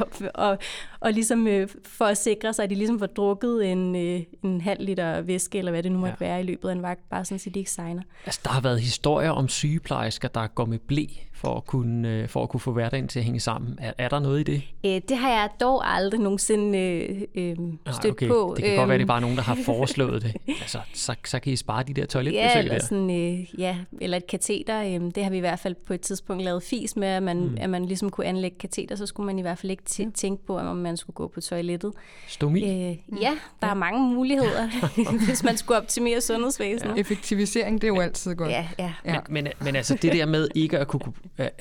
og, 0.00 0.10
og, 0.34 0.58
og, 1.00 1.12
ligesom 1.12 1.46
øh, 1.46 1.68
for 1.84 2.04
at 2.04 2.18
sikre 2.18 2.52
sig, 2.52 2.62
at 2.62 2.70
de 2.70 2.74
ligesom 2.74 2.98
får 2.98 3.06
drukket 3.06 3.72
en, 3.72 3.96
øh, 3.96 4.22
en 4.44 4.60
halv 4.60 4.84
liter 4.84 5.20
væske, 5.20 5.58
eller 5.58 5.72
hvad 5.72 5.82
det 5.82 5.92
nu 5.92 5.98
måtte 5.98 6.16
ja. 6.20 6.26
være 6.26 6.40
i 6.40 6.42
løbet 6.42 6.68
af 6.68 6.72
en 6.72 6.82
vagt, 6.82 7.08
bare 7.10 7.24
sådan, 7.24 7.38
så 7.38 7.50
de 7.50 7.58
ikke 7.58 7.70
signer. 7.70 8.02
Altså, 8.26 8.40
der 8.44 8.50
har 8.50 8.60
været 8.60 8.80
historier 8.80 9.30
om 9.30 9.48
sygeplejersker, 9.48 10.28
der 10.28 10.46
går 10.46 10.64
med 10.64 10.78
blæ 10.78 11.04
for 11.40 11.56
at 11.56 11.66
kunne, 11.66 12.08
øh, 12.08 12.28
for 12.28 12.42
at 12.42 12.48
kunne 12.48 12.60
få 12.60 12.72
hverdagen 12.72 13.08
til 13.08 13.18
at 13.18 13.24
hænge 13.24 13.40
sammen. 13.40 13.78
Er, 13.80 13.92
er 13.98 14.08
der 14.08 14.18
noget 14.18 14.40
i 14.40 14.42
det? 14.42 14.62
Øh, 14.84 15.00
det 15.08 15.16
har 15.16 15.30
jeg 15.30 15.48
dog 15.60 15.94
aldrig 15.94 16.20
nogensinde 16.20 16.78
øh, 16.78 17.22
øh, 17.34 17.56
stødt 17.92 18.12
okay. 18.12 18.28
på. 18.28 18.54
Det 18.56 18.64
kan 18.64 18.76
godt 18.76 18.88
være, 18.88 18.98
det 18.98 19.04
er 19.04 19.06
bare 19.06 19.20
nogen, 19.20 19.36
der 19.36 19.42
har 19.42 19.58
foreslået 19.64 20.22
det. 20.22 20.36
Altså, 20.60 20.78
så, 20.94 21.14
så 21.24 21.40
kan 21.40 21.52
I 21.52 21.56
spare 21.56 21.82
de 21.82 21.94
der 21.94 22.06
toiletbesøg 22.06 22.54
ja, 22.54 22.58
eller 22.58 22.74
der. 22.74 22.84
Sådan, 22.84 23.10
øh, 23.10 23.60
ja, 23.60 23.76
eller 24.00 24.16
et 24.16 24.26
kateter. 24.26 24.82
Øh, 24.82 25.10
det 25.14 25.22
har 25.22 25.30
vi 25.30 25.36
i 25.36 25.40
hvert 25.40 25.58
fald 25.58 25.74
på 25.86 25.92
et 25.92 26.00
tidspunkt 26.00 26.42
lavet 26.42 26.62
fis 26.62 26.96
med, 26.96 27.08
at 27.08 27.22
man, 27.22 27.40
mm. 27.40 27.56
at 27.60 27.70
man 27.70 27.84
ligesom 27.84 28.10
kunne 28.10 28.26
anlægge 28.26 28.58
kateter, 28.58 28.96
så 28.96 29.06
skulle 29.06 29.26
man 29.26 29.38
i 29.38 29.42
hvert 29.42 29.58
fald 29.58 29.70
ikke 29.70 29.82
t- 29.90 30.12
tænke 30.14 30.46
på, 30.46 30.58
om 30.58 30.76
man 30.76 30.96
skulle 30.96 31.14
gå 31.14 31.28
på 31.28 31.40
toilettet. 31.40 31.92
Stomi? 32.28 32.62
Øh, 32.62 32.68
ja, 32.70 32.96
der 33.12 33.36
ja. 33.62 33.70
er 33.70 33.74
mange 33.74 34.14
muligheder, 34.14 34.68
hvis 35.26 35.44
man 35.44 35.56
skulle 35.56 35.78
optimere 35.78 36.20
sundhedsvæsenet. 36.20 36.94
Ja. 36.94 37.00
Effektivisering, 37.00 37.80
det 37.80 37.88
er 37.88 37.94
jo 37.94 38.00
altid 38.00 38.34
godt. 38.34 38.50
Ja, 38.50 38.68
ja. 38.78 38.92
ja. 39.04 39.16
Men, 39.28 39.44
men, 39.44 39.52
men 39.64 39.76
altså 39.76 39.94
det 40.02 40.12
der 40.12 40.26
med 40.26 40.48
ikke 40.54 40.78
at 40.78 40.88
kunne 40.88 41.12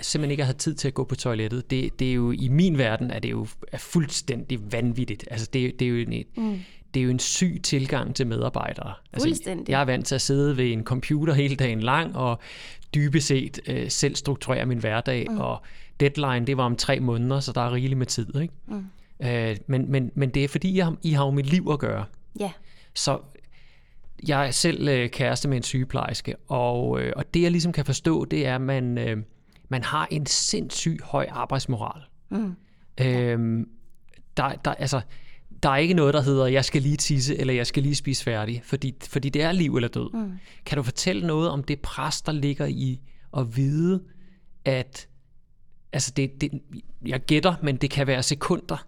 simpelthen 0.02 0.32
ikke 0.32 0.44
at 0.44 0.48
have 0.48 0.58
tid 0.58 0.76
til 0.76 0.88
at 0.88 0.94
gå 0.94 1.04
på 1.04 1.16
toilettet, 1.16 1.72
det, 1.72 2.00
det 2.00 2.10
er 2.10 2.14
jo 2.14 2.32
i 2.32 2.48
min 2.48 2.78
verden 2.78 3.12
er 3.12 3.20
det 3.20 3.32
jo 3.32 3.48
er 3.72 3.78
fuldstændig 3.78 4.72
vanvittigt. 4.72 5.26
Altså 5.32 5.50
det, 5.54 5.80
det 5.80 5.86
er 5.86 5.90
jo 5.90 5.96
en, 5.96 6.24
mm. 6.38 6.60
det 6.94 7.00
er 7.00 7.04
jo 7.04 7.10
en 7.10 7.20
syg 7.20 7.60
tilgang 7.64 8.16
til 8.16 8.28
medarbejdere. 8.28 8.94
Altså, 9.14 9.64
jeg 9.68 9.82
er 9.82 9.86
vant 9.86 10.06
til 10.06 10.16
at 10.16 10.22
sidde 10.22 10.58
ved 10.58 10.72
en 10.72 10.84
computer 10.84 11.34
hele 11.34 11.56
dagen 11.56 11.80
lang 11.80 12.16
og 12.16 12.40
dybest 12.94 13.28
set 13.28 13.60
øh, 13.68 13.90
selv 13.92 14.16
strukturere 14.16 14.66
min 14.66 14.78
hverdag, 14.78 15.28
mm. 15.30 15.38
og 15.38 15.62
deadline 16.00 16.48
det 16.48 16.58
var 16.58 16.64
om 16.64 16.76
tre 16.76 17.00
måneder, 17.00 17.40
så 17.40 17.52
der 17.52 17.62
er 17.62 17.74
rigeligt 17.74 17.98
med 17.98 18.06
tid. 18.06 18.42
Ikke? 18.42 18.54
Mm. 18.68 18.86
Øh, 19.28 19.58
men, 19.68 19.92
men, 19.92 20.12
men 20.16 20.30
det 20.30 20.44
er 20.44 20.48
fordi, 20.48 20.78
jeg, 20.78 20.94
I 21.04 21.12
har 21.12 21.26
jo 21.26 21.32
mit 21.32 21.46
liv 21.46 21.68
at 21.72 21.80
gøre. 21.80 22.06
Ja. 22.40 22.44
Yeah. 22.44 22.52
Så 22.96 23.20
jeg 24.28 24.48
er 24.48 24.52
selv 24.52 24.88
øh, 24.88 25.10
kæreste 25.10 25.48
med 25.48 25.58
en 25.58 25.64
sygeplejerske, 25.64 26.36
og, 26.48 27.02
øh, 27.02 27.14
og 27.16 27.34
det 27.34 27.42
jeg 27.42 27.52
ligesom 27.52 27.72
kan 27.72 27.86
forstå, 27.86 28.26
det 28.26 28.48
er, 28.48 28.56
at 28.56 28.62
man... 28.62 28.98
Øh, 28.98 29.18
man 29.70 29.84
har 29.84 30.08
en 30.12 30.26
sindssyg 30.26 31.00
høj 31.04 31.28
arbejdsmoral. 31.30 32.02
Mm. 32.30 32.56
Øhm, 33.02 33.70
der, 34.38 34.54
der, 34.66 34.74
altså, 34.74 35.02
der 35.64 35.70
er 35.70 35.78
ikke 35.78 35.94
noget, 35.94 36.14
der 36.14 36.22
hedder, 36.22 36.46
jeg 36.46 36.66
skal 36.66 36.82
lige 36.82 36.98
tisse, 36.98 37.38
eller 37.38 37.54
jeg 37.54 37.68
skal 37.68 37.84
lige 37.84 37.96
spise 37.96 38.24
færdig, 38.24 38.62
fordi, 38.66 38.96
fordi 39.08 39.30
det 39.30 39.42
er 39.42 39.52
liv 39.52 39.76
eller 39.76 39.90
død. 39.90 40.10
Mm. 40.14 40.32
Kan 40.66 40.76
du 40.76 40.84
fortælle 40.84 41.28
noget 41.28 41.50
om 41.50 41.64
det 41.64 41.80
pres, 41.80 42.22
der 42.22 42.32
ligger 42.32 42.66
i 42.66 43.02
at 43.38 43.58
vide, 43.58 44.04
at 44.66 45.08
altså 45.94 46.12
det, 46.16 46.42
det, 46.42 46.52
jeg 47.06 47.20
gætter, 47.20 47.56
men 47.64 47.76
det 47.76 47.90
kan 47.90 48.08
være 48.08 48.24
sekunder, 48.24 48.86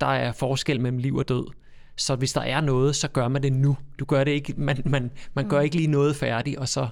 der 0.00 0.06
er 0.06 0.32
forskel 0.32 0.80
mellem 0.80 0.98
liv 0.98 1.16
og 1.16 1.28
død. 1.28 1.46
Så 1.96 2.16
hvis 2.16 2.32
der 2.32 2.40
er 2.40 2.60
noget, 2.60 2.96
så 2.96 3.08
gør 3.08 3.28
man 3.28 3.42
det 3.42 3.52
nu. 3.52 3.76
Du 3.98 4.04
gør 4.04 4.24
det 4.24 4.30
ikke, 4.30 4.54
man, 4.56 4.82
man, 4.84 5.10
man 5.34 5.44
mm. 5.44 5.50
gør 5.50 5.60
ikke 5.60 5.76
lige 5.76 5.88
noget 5.88 6.16
færdigt, 6.16 6.58
og 6.58 6.68
så 6.68 6.88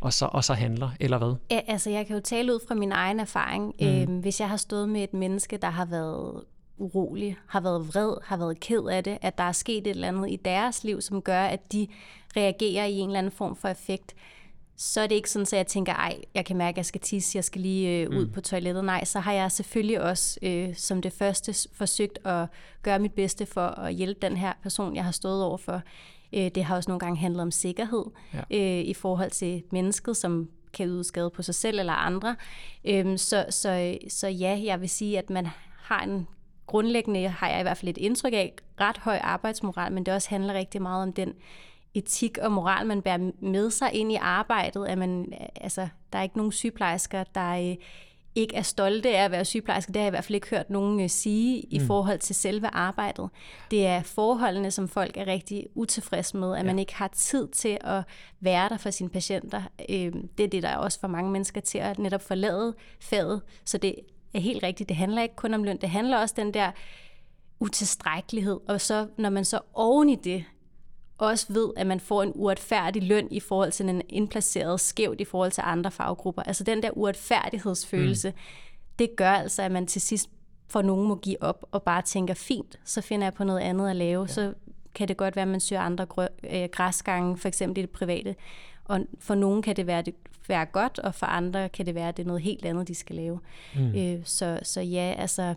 og 0.00 0.12
så, 0.12 0.26
og 0.26 0.44
så 0.44 0.54
handler, 0.54 0.90
eller 1.00 1.18
hvad? 1.18 1.34
Ja, 1.50 1.60
altså, 1.66 1.90
jeg 1.90 2.06
kan 2.06 2.16
jo 2.16 2.22
tale 2.22 2.54
ud 2.54 2.60
fra 2.68 2.74
min 2.74 2.92
egen 2.92 3.20
erfaring. 3.20 3.74
Mm. 3.80 3.86
Øhm, 3.86 4.18
hvis 4.18 4.40
jeg 4.40 4.48
har 4.48 4.56
stået 4.56 4.88
med 4.88 5.02
et 5.04 5.14
menneske, 5.14 5.56
der 5.56 5.70
har 5.70 5.84
været 5.84 6.44
urolig, 6.78 7.36
har 7.46 7.60
været 7.60 7.88
vred, 7.88 8.14
har 8.24 8.36
været 8.36 8.60
ked 8.60 8.82
af 8.82 9.04
det, 9.04 9.18
at 9.22 9.38
der 9.38 9.44
er 9.44 9.52
sket 9.52 9.86
et 9.86 9.90
eller 9.90 10.08
andet 10.08 10.30
i 10.30 10.36
deres 10.44 10.84
liv, 10.84 11.00
som 11.00 11.22
gør, 11.22 11.42
at 11.42 11.72
de 11.72 11.86
reagerer 12.36 12.84
i 12.84 12.94
en 12.94 13.08
eller 13.08 13.18
anden 13.18 13.32
form 13.32 13.56
for 13.56 13.68
effekt, 13.68 14.14
så 14.76 15.00
er 15.00 15.06
det 15.06 15.14
ikke 15.14 15.30
sådan, 15.30 15.42
at 15.42 15.52
jeg 15.52 15.66
tænker, 15.66 15.92
ej, 15.92 16.16
jeg 16.34 16.44
kan 16.44 16.56
mærke, 16.56 16.74
at 16.74 16.76
jeg 16.76 16.86
skal 16.86 17.00
tisse, 17.00 17.36
jeg 17.36 17.44
skal 17.44 17.60
lige 17.60 18.00
øh, 18.00 18.10
ud 18.10 18.26
mm. 18.26 18.32
på 18.32 18.40
toilettet. 18.40 18.84
Nej, 18.84 19.04
så 19.04 19.20
har 19.20 19.32
jeg 19.32 19.52
selvfølgelig 19.52 20.00
også 20.00 20.38
øh, 20.42 20.76
som 20.76 21.02
det 21.02 21.12
første 21.12 21.68
forsøgt 21.72 22.18
at 22.26 22.46
gøre 22.82 22.98
mit 22.98 23.12
bedste 23.12 23.46
for 23.46 23.66
at 23.66 23.94
hjælpe 23.94 24.20
den 24.22 24.36
her 24.36 24.52
person, 24.62 24.96
jeg 24.96 25.04
har 25.04 25.12
stået 25.12 25.44
over 25.44 25.56
for. 25.56 25.82
Øh, 26.32 26.50
det 26.54 26.64
har 26.64 26.76
også 26.76 26.90
nogle 26.90 27.00
gange 27.00 27.18
handlet 27.18 27.42
om 27.42 27.50
sikkerhed 27.50 28.04
ja. 28.34 28.40
øh, 28.50 28.84
i 28.84 28.94
forhold 28.94 29.30
til 29.30 29.62
mennesket, 29.70 30.16
som 30.16 30.50
kan 30.72 30.88
yde 30.88 31.04
skade 31.04 31.30
på 31.30 31.42
sig 31.42 31.54
selv 31.54 31.78
eller 31.78 31.92
andre. 31.92 32.36
Øh, 32.84 33.18
så, 33.18 33.46
så, 33.50 33.98
så 34.08 34.28
ja, 34.28 34.60
jeg 34.64 34.80
vil 34.80 34.88
sige, 34.88 35.18
at 35.18 35.30
man 35.30 35.46
har 35.76 36.02
en 36.02 36.26
grundlæggende, 36.66 37.28
har 37.28 37.48
jeg 37.48 37.60
i 37.60 37.62
hvert 37.62 37.76
fald 37.76 37.88
et 37.88 37.98
indtryk 37.98 38.32
af, 38.32 38.52
ret 38.80 38.98
høj 38.98 39.18
arbejdsmoral, 39.22 39.92
men 39.92 40.06
det 40.06 40.14
også 40.14 40.30
handler 40.30 40.54
rigtig 40.54 40.82
meget 40.82 41.02
om 41.02 41.12
den 41.12 41.34
etik 41.94 42.38
og 42.38 42.52
moral, 42.52 42.86
man 42.86 43.02
bærer 43.02 43.30
med 43.40 43.70
sig 43.70 43.94
ind 43.94 44.12
i 44.12 44.14
arbejdet. 44.20 44.86
At 44.86 44.98
man, 44.98 45.32
altså, 45.60 45.88
der 46.12 46.18
er 46.18 46.22
ikke 46.22 46.36
nogen 46.36 46.52
sygeplejersker, 46.52 47.24
der 47.24 47.76
ikke 48.34 48.56
er 48.56 48.62
stolte 48.62 49.16
af 49.16 49.24
at 49.24 49.30
være 49.30 49.44
sygeplejerske. 49.44 49.92
Det 49.92 49.96
har 49.96 50.04
jeg 50.04 50.10
i 50.10 50.10
hvert 50.10 50.24
fald 50.24 50.34
ikke 50.34 50.50
hørt 50.50 50.70
nogen 50.70 51.00
øh, 51.00 51.08
sige 51.10 51.60
i 51.60 51.78
mm. 51.78 51.86
forhold 51.86 52.18
til 52.18 52.34
selve 52.34 52.66
arbejdet. 52.66 53.28
Det 53.70 53.86
er 53.86 54.02
forholdene, 54.02 54.70
som 54.70 54.88
folk 54.88 55.16
er 55.16 55.26
rigtig 55.26 55.66
utilfredse 55.74 56.36
med, 56.36 56.52
at 56.52 56.58
ja. 56.58 56.62
man 56.62 56.78
ikke 56.78 56.94
har 56.94 57.08
tid 57.08 57.48
til 57.48 57.78
at 57.80 58.02
være 58.40 58.68
der 58.68 58.76
for 58.76 58.90
sine 58.90 59.08
patienter. 59.08 59.62
Øhm, 59.88 60.28
det 60.28 60.44
er 60.44 60.48
det, 60.48 60.62
der 60.62 60.68
er 60.68 60.76
også 60.76 61.00
for 61.00 61.08
mange 61.08 61.30
mennesker 61.30 61.60
til 61.60 61.78
at 61.78 61.98
netop 61.98 62.22
forlade 62.22 62.74
faget. 63.00 63.42
Så 63.64 63.78
det 63.78 63.94
er 64.34 64.40
helt 64.40 64.62
rigtigt. 64.62 64.88
Det 64.88 64.96
handler 64.96 65.22
ikke 65.22 65.36
kun 65.36 65.54
om 65.54 65.64
løn. 65.64 65.78
Det 65.80 65.90
handler 65.90 66.18
også 66.18 66.34
den 66.38 66.54
der 66.54 66.70
utilstrækkelighed. 67.60 68.60
Og 68.68 68.80
så 68.80 69.06
når 69.18 69.30
man 69.30 69.44
så 69.44 69.60
oven 69.74 70.08
i 70.08 70.16
det 70.16 70.44
også 71.20 71.46
ved, 71.48 71.70
at 71.76 71.86
man 71.86 72.00
får 72.00 72.22
en 72.22 72.32
uretfærdig 72.34 73.02
løn 73.02 73.28
i 73.30 73.40
forhold 73.40 73.72
til 73.72 73.88
en 73.88 74.02
indplaceret 74.08 74.80
skævt 74.80 75.20
i 75.20 75.24
forhold 75.24 75.50
til 75.50 75.62
andre 75.66 75.90
faggrupper. 75.90 76.42
Altså 76.42 76.64
den 76.64 76.82
der 76.82 76.90
uretfærdighedsfølelse, 76.90 78.30
mm. 78.30 78.36
det 78.98 79.16
gør 79.16 79.30
altså, 79.30 79.62
at 79.62 79.72
man 79.72 79.86
til 79.86 80.00
sidst 80.00 80.30
for 80.68 80.82
nogen 80.82 81.08
må 81.08 81.14
give 81.14 81.42
op 81.42 81.66
og 81.70 81.82
bare 81.82 82.02
tænker, 82.02 82.34
fint, 82.34 82.78
så 82.84 83.00
finder 83.00 83.26
jeg 83.26 83.34
på 83.34 83.44
noget 83.44 83.60
andet 83.60 83.90
at 83.90 83.96
lave. 83.96 84.22
Ja. 84.22 84.26
Så 84.26 84.54
kan 84.94 85.08
det 85.08 85.16
godt 85.16 85.36
være, 85.36 85.42
at 85.42 85.48
man 85.48 85.60
søger 85.60 85.82
andre 85.82 86.06
øh, 86.50 86.68
græsgange, 86.72 87.36
for 87.36 87.48
eksempel 87.48 87.78
i 87.78 87.82
det 87.82 87.90
private. 87.90 88.34
Og 88.84 89.00
for 89.18 89.34
nogen 89.34 89.62
kan 89.62 89.76
det 89.76 89.86
være, 89.86 90.02
det 90.02 90.14
være 90.48 90.66
godt, 90.66 90.98
og 90.98 91.14
for 91.14 91.26
andre 91.26 91.68
kan 91.68 91.86
det 91.86 91.94
være, 91.94 92.08
at 92.08 92.16
det 92.16 92.22
er 92.22 92.26
noget 92.26 92.42
helt 92.42 92.64
andet, 92.64 92.88
de 92.88 92.94
skal 92.94 93.16
lave. 93.16 93.40
Mm. 93.76 93.94
Øh, 93.94 94.20
så, 94.24 94.58
så 94.62 94.80
ja, 94.80 95.14
altså, 95.18 95.54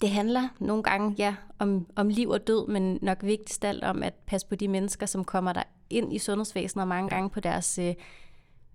det 0.00 0.10
handler 0.10 0.48
nogle 0.58 0.82
gange 0.82 1.14
ja, 1.18 1.34
om, 1.58 1.86
om 1.96 2.08
liv 2.08 2.28
og 2.28 2.46
død, 2.46 2.68
men 2.68 2.98
nok 3.02 3.18
vigtigst 3.22 3.64
alt 3.64 3.84
om 3.84 4.02
at 4.02 4.14
passe 4.26 4.46
på 4.46 4.54
de 4.54 4.68
mennesker, 4.68 5.06
som 5.06 5.24
kommer 5.24 5.52
der 5.52 5.62
ind 5.90 6.12
i 6.12 6.18
sundhedsvæsenet, 6.18 6.82
og 6.82 6.88
mange 6.88 7.08
gange 7.08 7.30
på 7.30 7.40
deres 7.40 7.78
øh, 7.78 7.94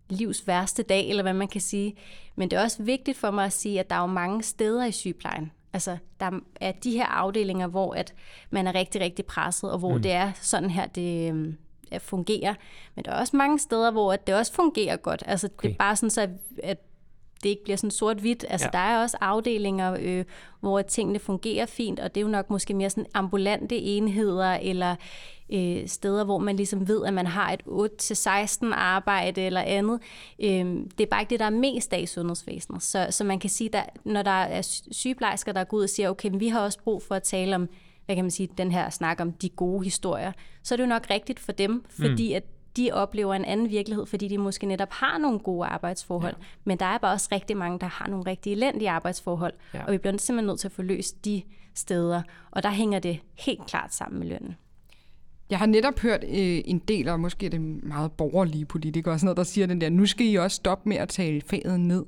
livs 0.09 0.47
værste 0.47 0.83
dag, 0.83 1.09
eller 1.09 1.23
hvad 1.23 1.33
man 1.33 1.47
kan 1.47 1.61
sige. 1.61 1.95
Men 2.35 2.51
det 2.51 2.57
er 2.57 2.63
også 2.63 2.83
vigtigt 2.83 3.17
for 3.17 3.31
mig 3.31 3.45
at 3.45 3.53
sige, 3.53 3.79
at 3.79 3.89
der 3.89 3.95
er 3.95 4.01
jo 4.01 4.07
mange 4.07 4.43
steder 4.43 4.85
i 4.85 4.91
sygeplejen. 4.91 5.51
Altså, 5.73 5.97
der 6.19 6.39
er 6.61 6.71
de 6.71 6.91
her 6.91 7.05
afdelinger, 7.05 7.67
hvor 7.67 7.93
at 7.93 8.13
man 8.49 8.67
er 8.67 8.75
rigtig, 8.75 9.01
rigtig 9.01 9.25
presset, 9.25 9.71
og 9.71 9.79
hvor 9.79 9.95
mm. 9.95 10.01
det 10.01 10.11
er 10.11 10.31
sådan 10.41 10.69
her, 10.69 10.85
det 10.85 11.33
øh, 11.33 11.53
fungerer. 11.99 12.53
Men 12.95 13.05
der 13.05 13.11
er 13.11 13.19
også 13.19 13.37
mange 13.37 13.59
steder, 13.59 13.91
hvor 13.91 14.13
at 14.13 14.27
det 14.27 14.35
også 14.35 14.53
fungerer 14.53 14.97
godt. 14.97 15.23
Altså, 15.25 15.47
okay. 15.47 15.67
det 15.67 15.73
er 15.73 15.77
bare 15.77 15.95
sådan, 15.95 16.09
så 16.09 16.29
at 16.63 16.77
det 17.43 17.49
ikke 17.49 17.63
bliver 17.63 17.77
sådan 17.77 17.91
sort-hvidt. 17.91 18.45
Altså, 18.49 18.67
ja. 18.73 18.77
der 18.77 18.83
er 18.83 19.01
også 19.01 19.17
afdelinger, 19.21 19.97
øh, 19.99 20.25
hvor 20.59 20.81
tingene 20.81 21.19
fungerer 21.19 21.65
fint, 21.65 21.99
og 21.99 22.15
det 22.15 22.21
er 22.21 22.25
jo 22.25 22.31
nok 22.31 22.49
måske 22.49 22.73
mere 22.73 22.89
sådan 22.89 23.05
ambulante 23.13 23.75
enheder, 23.75 24.53
eller 24.53 24.95
øh, 25.53 25.87
steder, 25.87 26.23
hvor 26.23 26.37
man 26.37 26.55
ligesom 26.55 26.87
ved, 26.87 27.05
at 27.05 27.13
man 27.13 27.27
har 27.27 27.51
et 27.51 27.61
8-16 28.71 28.73
arbejde 28.73 29.41
eller 29.41 29.61
andet. 29.61 29.99
Øh, 30.43 30.65
det 30.97 31.01
er 31.01 31.05
bare 31.05 31.21
ikke 31.21 31.29
det, 31.29 31.39
der 31.39 31.45
er 31.45 31.49
mest 31.49 31.93
af 31.93 31.99
i 31.99 32.05
sundhedsvæsenet. 32.05 32.83
Så, 32.83 33.07
så 33.09 33.23
man 33.23 33.39
kan 33.39 33.49
sige, 33.49 33.77
at 33.77 33.89
når 34.03 34.21
der 34.21 34.31
er 34.31 34.81
sygeplejersker, 34.91 35.51
der 35.51 35.63
går 35.63 35.77
ud 35.77 35.83
og 35.83 35.89
siger, 35.89 36.09
okay, 36.09 36.29
vi 36.33 36.47
har 36.47 36.59
også 36.59 36.79
brug 36.83 37.03
for 37.03 37.15
at 37.15 37.23
tale 37.23 37.55
om 37.55 37.69
hvad 38.05 38.15
kan 38.15 38.25
man 38.25 38.31
sige, 38.31 38.49
den 38.57 38.71
her 38.71 38.89
snak 38.89 39.21
om 39.21 39.31
de 39.31 39.49
gode 39.49 39.83
historier, 39.83 40.31
så 40.63 40.75
er 40.75 40.77
det 40.77 40.83
jo 40.83 40.89
nok 40.89 41.07
rigtigt 41.09 41.39
for 41.39 41.51
dem, 41.51 41.83
fordi 41.89 42.29
mm. 42.29 42.35
at 42.35 42.43
de 42.77 42.91
oplever 42.91 43.33
en 43.33 43.45
anden 43.45 43.69
virkelighed, 43.69 44.05
fordi 44.05 44.27
de 44.27 44.37
måske 44.37 44.65
netop 44.65 44.91
har 44.91 45.17
nogle 45.17 45.39
gode 45.39 45.67
arbejdsforhold. 45.67 46.35
Ja. 46.39 46.45
Men 46.63 46.79
der 46.79 46.85
er 46.85 46.97
bare 46.97 47.13
også 47.13 47.29
rigtig 47.31 47.57
mange, 47.57 47.79
der 47.79 47.87
har 47.87 48.07
nogle 48.07 48.25
rigtig 48.25 48.53
elendige 48.53 48.89
arbejdsforhold, 48.89 49.53
ja. 49.73 49.85
og 49.85 49.93
vi 49.93 49.97
bliver 49.97 50.17
simpelthen 50.17 50.47
nødt 50.47 50.59
til 50.59 50.67
at 50.67 50.71
få 50.71 50.81
løst 50.81 51.25
de 51.25 51.41
steder, 51.75 52.21
og 52.51 52.63
der 52.63 52.69
hænger 52.69 52.99
det 52.99 53.19
helt 53.33 53.65
klart 53.67 53.93
sammen 53.93 54.19
med 54.19 54.27
lønnen. 54.27 54.55
Jeg 55.49 55.59
har 55.59 55.65
netop 55.65 55.99
hørt 55.99 56.23
øh, 56.23 56.61
en 56.65 56.79
del, 56.79 57.07
og 57.07 57.19
måske 57.19 57.45
er 57.45 57.49
det 57.49 57.61
meget 57.61 58.11
borgerlige 58.11 58.65
politikere, 58.65 59.19
sådan 59.19 59.25
noget, 59.25 59.37
der 59.37 59.43
siger 59.43 59.67
den 59.67 59.81
der, 59.81 59.89
nu 59.89 60.05
skal 60.05 60.27
I 60.27 60.35
også 60.35 60.55
stoppe 60.55 60.89
med 60.89 60.97
at 60.97 61.09
tale 61.09 61.41
faget 61.41 61.79
ned, 61.79 62.05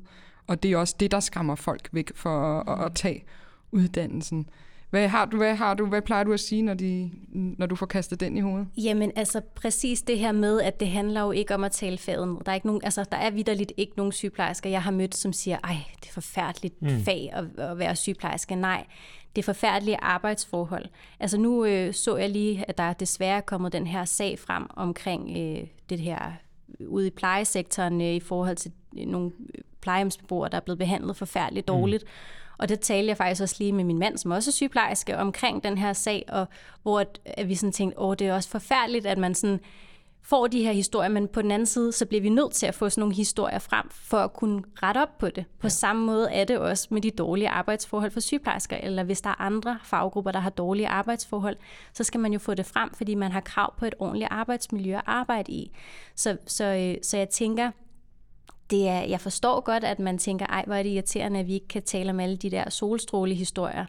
og 0.48 0.64
det 0.64 0.72
er 0.72 0.78
også 0.78 0.96
det, 1.00 1.12
der 1.12 1.20
skræmmer 1.20 1.56
folk 1.56 1.90
væk 1.92 2.12
for 2.16 2.60
at, 2.60 2.80
at, 2.80 2.86
at 2.86 2.96
tage 2.96 3.24
uddannelsen. 3.72 4.50
Hvad 4.96 5.08
har 5.08 5.26
du, 5.26 5.38
hvad 5.38 5.56
har 5.56 5.74
du, 5.74 5.86
hvad 5.86 6.02
plejer 6.02 6.24
du 6.24 6.34
at 6.34 6.40
sige, 6.40 6.62
når, 6.62 6.74
de, 6.74 7.12
når 7.34 7.66
du 7.66 7.76
får 7.76 7.86
kastet 7.86 8.20
den 8.20 8.38
i 8.38 8.40
hovedet? 8.40 8.68
Jamen 8.78 9.12
altså 9.16 9.42
præcis 9.56 10.02
det 10.02 10.20
her 10.20 10.32
med, 10.32 10.62
at 10.62 10.80
det 10.80 10.88
handler 10.88 11.22
jo 11.22 11.32
ikke 11.32 11.56
om 11.56 11.64
at 11.64 11.72
tale 11.72 11.98
faget 11.98 12.28
ned. 12.28 12.38
Der 12.46 12.52
er, 12.52 12.56
ikke 12.56 12.68
nogen, 12.68 12.82
altså, 12.84 13.06
der 13.12 13.18
er 13.18 13.32
vidderligt 13.32 13.74
ikke 13.78 13.94
nogen 13.98 14.12
sygeplejersker, 14.12 14.70
jeg 14.70 14.84
har 14.84 14.92
mødt, 14.92 15.16
som 15.16 15.34
siger, 15.34 15.58
ej, 15.64 15.76
det 16.02 16.10
er 16.10 16.14
forfærdeligt 16.14 16.82
mm. 16.82 17.04
fag 17.06 17.30
at, 17.34 17.60
at 17.60 17.80
være 17.80 17.96
sygeplejerske. 17.96 18.56
Nej, 18.56 18.86
det 19.36 19.42
er 19.42 19.44
forfærdelige 19.44 19.98
arbejdsforhold. 20.02 20.86
Altså 21.20 21.38
nu 21.38 21.66
øh, 21.66 21.94
så 21.94 22.18
jeg 22.18 22.30
lige, 22.30 22.66
at 22.68 22.78
der 22.78 22.94
desværre 22.94 23.38
er 23.38 23.42
kommet 23.42 23.74
den 23.74 23.88
her 23.88 24.06
sag 24.06 24.40
frem 24.40 24.64
omkring 24.70 25.38
øh, 25.38 25.68
det 25.90 26.00
her 26.00 26.32
ude 26.88 27.08
i 27.08 27.10
plejesektoren 27.10 28.02
øh, 28.02 28.14
i 28.14 28.20
forhold 28.20 28.56
til 28.56 28.72
nogle 28.94 29.32
plejehjemsbeboere, 29.82 30.50
der 30.50 30.58
er 30.58 30.62
blevet 30.62 30.80
behandlet 30.80 31.16
forfærdeligt 31.16 31.68
dårligt. 31.68 32.04
Mm. 32.04 32.10
Og 32.58 32.70
det 32.70 32.80
talte 32.80 33.10
jeg 33.10 33.18
faktisk 33.18 33.42
også 33.42 33.56
lige 33.60 33.72
med 33.72 33.84
min 33.84 34.00
mand, 34.00 34.18
som 34.18 34.32
også 34.32 34.50
er 34.50 34.54
sygeplejerske, 34.54 35.18
omkring 35.18 35.64
den 35.64 35.78
her 35.78 35.94
sag, 35.94 36.26
og 36.28 36.48
hvor 36.84 37.00
at, 37.00 37.20
at 37.26 37.50
vi 37.50 37.56
sådan 37.56 37.72
tænkte, 37.72 38.00
åh, 38.00 38.16
det 38.20 38.28
er 38.28 38.34
også 38.34 38.50
forfærdeligt, 38.50 39.06
at 39.06 39.18
man 39.18 39.36
sådan 39.36 39.60
får 40.26 40.48
de 40.48 40.64
her 40.64 40.72
historier, 40.72 41.10
men 41.10 41.28
på 41.28 41.42
den 41.42 41.52
anden 41.52 41.66
side, 41.66 41.92
så 41.92 42.06
bliver 42.06 42.22
vi 42.22 42.30
nødt 42.30 42.52
til 42.52 42.66
at 42.66 42.76
få 42.76 42.90
sådan 42.90 43.02
nogle 43.02 43.16
historier 43.16 43.60
frem, 43.60 43.90
for 43.90 44.18
at 44.18 44.34
kunne 44.34 44.64
rette 44.84 45.00
op 45.02 45.18
på 45.18 45.30
det. 45.30 45.46
På 45.60 45.66
ja. 45.68 45.70
samme 45.70 46.06
måde 46.06 46.32
er 46.32 46.46
det 46.46 46.58
også 46.58 46.88
med 46.92 47.02
de 47.02 47.12
dårlige 47.12 47.50
arbejdsforhold 47.50 48.12
for 48.12 48.20
sygeplejersker, 48.20 48.78
eller 48.78 49.04
hvis 49.04 49.22
der 49.22 49.30
er 49.30 49.42
andre 49.42 49.80
faggrupper, 49.84 50.32
der 50.32 50.40
har 50.40 50.50
dårlige 50.50 50.88
arbejdsforhold, 50.88 51.58
så 51.94 52.04
skal 52.04 52.20
man 52.20 52.34
jo 52.34 52.40
få 52.40 52.54
det 52.54 52.66
frem, 52.66 52.94
fordi 52.94 53.16
man 53.16 53.32
har 53.32 53.42
krav 53.42 53.78
på 53.78 53.86
et 53.86 53.94
ordentligt 54.00 54.28
arbejdsmiljø 54.32 54.96
at 54.96 55.04
arbejde 55.06 55.52
i. 55.52 55.72
Så, 56.16 56.38
så, 56.48 56.64
øh, 56.64 56.96
så 57.04 57.18
jeg 57.18 57.30
tænker, 57.30 57.72
det 58.70 58.88
er, 58.88 59.02
jeg 59.02 59.22
forstår 59.22 59.62
godt, 59.62 59.84
at 59.84 60.00
man 60.00 60.18
tænker, 60.18 60.46
ej, 60.46 60.64
hvor 60.66 60.76
er 60.76 60.84
det 60.84 60.90
irriterende, 60.90 61.40
at 61.40 61.48
vi 61.48 61.54
ikke 61.54 61.68
kan 61.68 61.84
tale 61.84 62.10
om 62.10 62.20
alle 62.20 62.38
de 62.38 62.52
der 62.52 62.70
solstrålehistorier. 62.70 63.86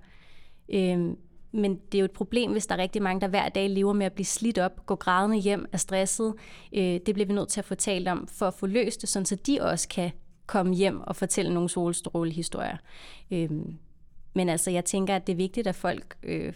Øhm, 0.68 1.16
men 1.52 1.80
det 1.92 1.98
er 1.98 2.00
jo 2.00 2.04
et 2.04 2.10
problem, 2.10 2.52
hvis 2.52 2.66
der 2.66 2.74
er 2.74 2.82
rigtig 2.82 3.02
mange, 3.02 3.20
der 3.20 3.28
hver 3.28 3.48
dag 3.48 3.70
lever 3.70 3.92
med 3.92 4.06
at 4.06 4.12
blive 4.12 4.26
slidt 4.26 4.58
op, 4.58 4.86
gå 4.86 4.94
grædende 4.94 5.36
hjem, 5.36 5.66
er 5.72 5.78
stresset. 5.78 6.34
Øh, 6.72 7.00
det 7.06 7.14
bliver 7.14 7.26
vi 7.26 7.32
nødt 7.32 7.48
til 7.48 7.60
at 7.60 7.64
få 7.64 7.74
talt 7.74 8.08
om, 8.08 8.26
for 8.26 8.46
at 8.46 8.54
få 8.54 8.66
løst 8.66 9.00
det, 9.00 9.08
sådan 9.08 9.26
så 9.26 9.36
de 9.36 9.58
også 9.60 9.88
kan 9.88 10.10
komme 10.46 10.74
hjem 10.74 11.00
og 11.00 11.16
fortælle 11.16 11.54
nogle 11.54 11.68
solstrålehistorier. 11.68 12.76
Øhm, 13.30 13.78
men 14.34 14.48
altså, 14.48 14.70
jeg 14.70 14.84
tænker, 14.84 15.16
at 15.16 15.26
det 15.26 15.32
er 15.32 15.36
vigtigt, 15.36 15.66
at 15.66 15.74
folk 15.74 16.16
øh, 16.22 16.52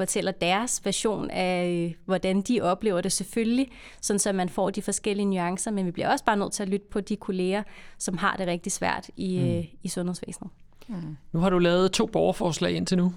fortæller 0.00 0.32
deres 0.32 0.80
version 0.84 1.30
af, 1.30 1.68
øh, 1.68 1.94
hvordan 2.04 2.42
de 2.42 2.60
oplever 2.60 3.00
det 3.00 3.12
selvfølgelig, 3.12 3.68
sådan 4.00 4.18
så 4.18 4.32
man 4.32 4.48
får 4.48 4.70
de 4.70 4.82
forskellige 4.82 5.26
nuancer, 5.26 5.70
men 5.70 5.86
vi 5.86 5.90
bliver 5.90 6.08
også 6.08 6.24
bare 6.24 6.36
nødt 6.36 6.52
til 6.52 6.62
at 6.62 6.68
lytte 6.68 6.86
på 6.90 7.00
de 7.00 7.16
kolleger, 7.16 7.62
som 7.98 8.18
har 8.18 8.36
det 8.36 8.46
rigtig 8.46 8.72
svært 8.72 9.10
i, 9.16 9.38
mm. 9.38 9.48
øh, 9.48 9.64
i 9.82 9.88
sundhedsvæsenet. 9.88 10.50
Mm. 10.88 11.16
Nu 11.32 11.40
har 11.40 11.50
du 11.50 11.58
lavet 11.58 11.92
to 11.92 12.06
borgerforslag 12.06 12.72
indtil 12.72 12.98
nu. 12.98 13.12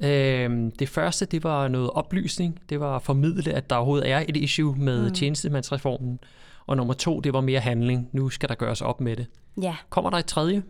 Øh, 0.00 0.72
det 0.78 0.88
første, 0.88 1.24
det 1.26 1.44
var 1.44 1.68
noget 1.68 1.90
oplysning. 1.90 2.58
Det 2.68 2.80
var 2.80 2.96
at 2.96 3.02
formidle, 3.02 3.52
at 3.52 3.70
der 3.70 3.76
overhovedet 3.76 4.10
er 4.10 4.24
et 4.28 4.36
issue 4.36 4.76
med 4.76 5.08
mm. 5.08 5.14
tjenestemandsreformen. 5.14 6.18
Og 6.66 6.76
nummer 6.76 6.94
to, 6.94 7.20
det 7.20 7.32
var 7.32 7.40
mere 7.40 7.60
handling. 7.60 8.08
Nu 8.12 8.28
skal 8.28 8.48
der 8.48 8.54
gøres 8.54 8.82
op 8.82 9.00
med 9.00 9.16
det. 9.16 9.26
Ja. 9.62 9.76
Kommer 9.90 10.10
der 10.10 10.18
et 10.18 10.26
tredje? 10.26 10.62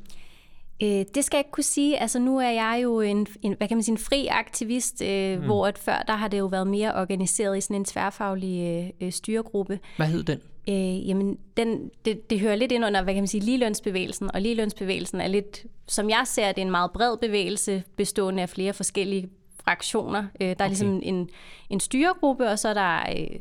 Øh, 0.85 1.05
det 1.14 1.25
skal 1.25 1.37
jeg 1.37 1.40
ikke 1.40 1.51
kunne 1.51 1.64
sige. 1.64 1.99
Altså 2.01 2.18
nu 2.18 2.38
er 2.38 2.51
jeg 2.51 2.81
jo 2.83 3.01
en, 3.01 3.27
en 3.42 3.55
hvad 3.59 3.68
kan 3.68 3.77
man 3.77 3.83
sige, 3.83 3.92
en 3.92 3.99
fri 3.99 4.27
aktivist, 4.27 5.03
øh, 5.03 5.38
mm. 5.38 5.44
hvor 5.44 5.66
at 5.66 5.79
før 5.79 6.05
der 6.07 6.16
har 6.16 6.29
det 6.29 6.38
jo 6.38 6.47
været 6.47 6.66
mere 6.66 6.94
organiseret 6.94 7.59
i 7.59 7.61
sådan 7.61 7.77
en 7.77 7.85
tværfaglig 7.85 8.92
øh, 9.01 9.12
styregruppe. 9.12 9.81
Hvad 9.97 10.07
hed 10.07 10.23
den? 10.23 10.40
Øh, 10.68 11.09
jamen, 11.09 11.38
den, 11.57 11.90
det, 12.05 12.31
det 12.31 12.40
hører 12.40 12.57
lidt 12.57 12.73
ind 12.73 12.85
under, 12.85 13.03
hvad 13.03 13.14
kan 13.14 13.23
man 13.23 13.29
sige, 13.29 13.44
ligelønsbevægelsen, 13.44 14.31
og 14.35 14.40
ligelønsbevægelsen 14.40 15.20
er 15.20 15.29
lidt, 15.29 15.66
som 15.88 16.11
jeg 16.11 16.23
ser 16.25 16.53
det, 16.53 16.62
en 16.62 16.70
meget 16.70 16.90
bred 16.90 17.16
bevægelse, 17.16 17.83
bestående 17.97 18.42
af 18.42 18.49
flere 18.49 18.73
forskellige 18.73 19.29
fraktioner. 19.64 20.25
Øh, 20.40 20.47
der 20.47 20.47
er 20.49 20.55
okay. 20.55 20.68
ligesom 20.68 21.01
en, 21.03 21.29
en 21.70 21.81
styregruppe, 21.81 22.47
og 22.47 22.59
så 22.59 22.68
er 22.68 22.75
der 22.75 22.99
øh, 23.01 23.40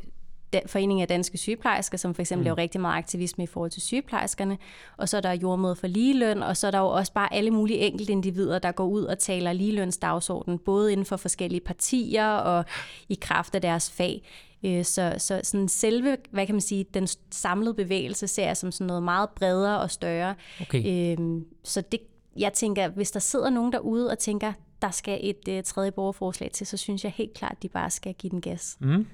Forening 0.66 1.00
af 1.00 1.08
Danske 1.08 1.38
Sygeplejersker, 1.38 1.98
som 1.98 2.14
for 2.14 2.22
eksempel 2.22 2.42
mm. 2.42 2.44
laver 2.44 2.58
rigtig 2.58 2.80
meget 2.80 2.98
aktivisme 2.98 3.44
i 3.44 3.46
forhold 3.46 3.70
til 3.70 3.82
sygeplejerskerne, 3.82 4.58
og 4.96 5.08
så 5.08 5.16
er 5.16 5.20
der 5.20 5.32
jordmøder 5.32 5.74
for 5.74 5.86
ligeløn, 5.86 6.42
og 6.42 6.56
så 6.56 6.66
er 6.66 6.70
der 6.70 6.78
jo 6.78 6.88
også 6.88 7.12
bare 7.12 7.34
alle 7.34 7.50
mulige 7.50 7.78
enkelte 7.78 8.12
individer, 8.12 8.58
der 8.58 8.72
går 8.72 8.86
ud 8.86 9.04
og 9.04 9.18
taler 9.18 9.52
ligelønsdagsordenen, 9.52 10.58
både 10.58 10.92
inden 10.92 11.06
for 11.06 11.16
forskellige 11.16 11.60
partier 11.60 12.28
og 12.28 12.64
i 13.08 13.18
kraft 13.20 13.54
af 13.54 13.62
deres 13.62 13.90
fag. 13.90 14.22
Øh, 14.64 14.84
så, 14.84 15.14
så 15.18 15.40
sådan 15.44 15.68
selve, 15.68 16.16
hvad 16.30 16.46
kan 16.46 16.54
man 16.54 16.60
sige, 16.60 16.84
den 16.94 17.08
samlede 17.30 17.74
bevægelse 17.74 18.28
ser 18.28 18.46
jeg 18.46 18.56
som 18.56 18.72
sådan 18.72 18.86
noget 18.86 19.02
meget 19.02 19.28
bredere 19.30 19.80
og 19.80 19.90
større. 19.90 20.34
Okay. 20.60 21.12
Øhm, 21.12 21.44
så 21.64 21.80
det, 21.80 22.00
jeg 22.36 22.52
tænker, 22.52 22.88
hvis 22.88 23.10
der 23.10 23.20
sidder 23.20 23.50
nogen 23.50 23.72
derude 23.72 24.10
og 24.10 24.18
tænker, 24.18 24.52
der 24.82 24.90
skal 24.90 25.18
et 25.22 25.48
uh, 25.48 25.64
tredje 25.64 25.92
borgerforslag 25.92 26.50
til, 26.52 26.66
så 26.66 26.76
synes 26.76 27.04
jeg 27.04 27.12
helt 27.16 27.34
klart, 27.34 27.52
at 27.52 27.62
de 27.62 27.68
bare 27.68 27.90
skal 27.90 28.14
give 28.14 28.30
den 28.30 28.40
gas. 28.40 28.76
Mm. 28.80 29.06